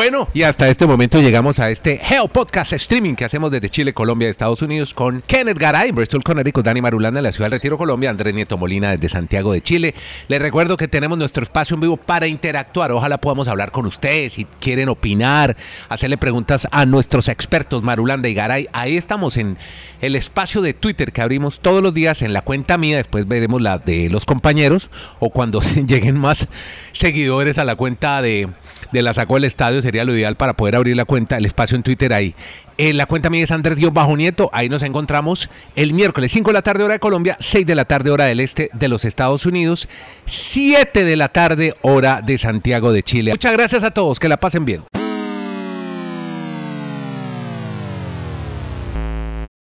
Bueno, 0.00 0.28
y 0.32 0.44
hasta 0.44 0.66
este 0.66 0.86
momento 0.86 1.20
llegamos 1.20 1.58
a 1.58 1.68
este 1.68 1.98
Geo 1.98 2.26
Podcast 2.26 2.72
Streaming 2.72 3.16
que 3.16 3.26
hacemos 3.26 3.50
desde 3.50 3.68
Chile, 3.68 3.92
Colombia 3.92 4.30
Estados 4.30 4.62
Unidos 4.62 4.94
con 4.94 5.20
Kenneth 5.20 5.58
Garay, 5.58 5.90
Bristol, 5.90 6.24
Connecticut, 6.24 6.64
Dani 6.64 6.80
Marulanda 6.80 7.20
en 7.20 7.24
la 7.24 7.32
ciudad 7.32 7.50
del 7.50 7.58
Retiro, 7.58 7.76
Colombia, 7.76 8.08
Andrés 8.08 8.34
Nieto 8.34 8.56
Molina 8.56 8.92
desde 8.92 9.10
Santiago 9.10 9.52
de 9.52 9.60
Chile. 9.60 9.94
Les 10.28 10.40
recuerdo 10.40 10.78
que 10.78 10.88
tenemos 10.88 11.18
nuestro 11.18 11.42
espacio 11.42 11.74
en 11.74 11.82
vivo 11.82 11.98
para 11.98 12.26
interactuar. 12.26 12.92
Ojalá 12.92 13.18
podamos 13.18 13.46
hablar 13.46 13.72
con 13.72 13.84
ustedes 13.84 14.32
si 14.32 14.46
quieren 14.46 14.88
opinar, 14.88 15.54
hacerle 15.90 16.16
preguntas 16.16 16.66
a 16.70 16.86
nuestros 16.86 17.28
expertos 17.28 17.82
Marulanda 17.82 18.30
y 18.30 18.32
Garay. 18.32 18.68
Ahí 18.72 18.96
estamos 18.96 19.36
en 19.36 19.58
el 20.00 20.16
espacio 20.16 20.62
de 20.62 20.72
Twitter 20.72 21.12
que 21.12 21.20
abrimos 21.20 21.60
todos 21.60 21.82
los 21.82 21.92
días 21.92 22.22
en 22.22 22.32
la 22.32 22.40
cuenta 22.40 22.78
mía. 22.78 22.96
Después 22.96 23.28
veremos 23.28 23.60
la 23.60 23.76
de 23.76 24.08
los 24.08 24.24
compañeros 24.24 24.88
o 25.18 25.28
cuando 25.28 25.60
lleguen 25.86 26.16
más 26.16 26.48
seguidores 26.92 27.58
a 27.58 27.66
la 27.66 27.76
cuenta 27.76 28.22
de 28.22 28.48
de 28.92 29.02
la 29.02 29.14
sacó 29.14 29.34
del 29.34 29.44
estadio 29.44 29.82
sería 29.90 30.04
lo 30.04 30.14
ideal 30.14 30.36
para 30.36 30.54
poder 30.54 30.76
abrir 30.76 30.94
la 30.94 31.04
cuenta, 31.04 31.36
el 31.36 31.46
espacio 31.46 31.76
en 31.76 31.82
Twitter 31.82 32.12
ahí. 32.12 32.32
Eh, 32.78 32.92
la 32.92 33.06
cuenta 33.06 33.28
mía 33.28 33.42
es 33.42 33.50
Andrés 33.50 33.76
Dios 33.76 33.92
Bajo 33.92 34.16
Nieto, 34.16 34.48
ahí 34.52 34.68
nos 34.68 34.84
encontramos 34.84 35.50
el 35.74 35.92
miércoles 35.94 36.30
5 36.30 36.50
de 36.50 36.54
la 36.54 36.62
tarde 36.62 36.84
hora 36.84 36.94
de 36.94 37.00
Colombia, 37.00 37.36
6 37.40 37.66
de 37.66 37.74
la 37.74 37.86
tarde 37.86 38.10
hora 38.10 38.26
del 38.26 38.38
este 38.38 38.70
de 38.72 38.86
los 38.86 39.04
Estados 39.04 39.46
Unidos, 39.46 39.88
7 40.26 41.04
de 41.04 41.16
la 41.16 41.28
tarde 41.28 41.74
hora 41.82 42.22
de 42.22 42.38
Santiago 42.38 42.92
de 42.92 43.02
Chile. 43.02 43.32
Muchas 43.32 43.52
gracias 43.52 43.82
a 43.82 43.90
todos, 43.90 44.20
que 44.20 44.28
la 44.28 44.38
pasen 44.38 44.64
bien. 44.64 44.99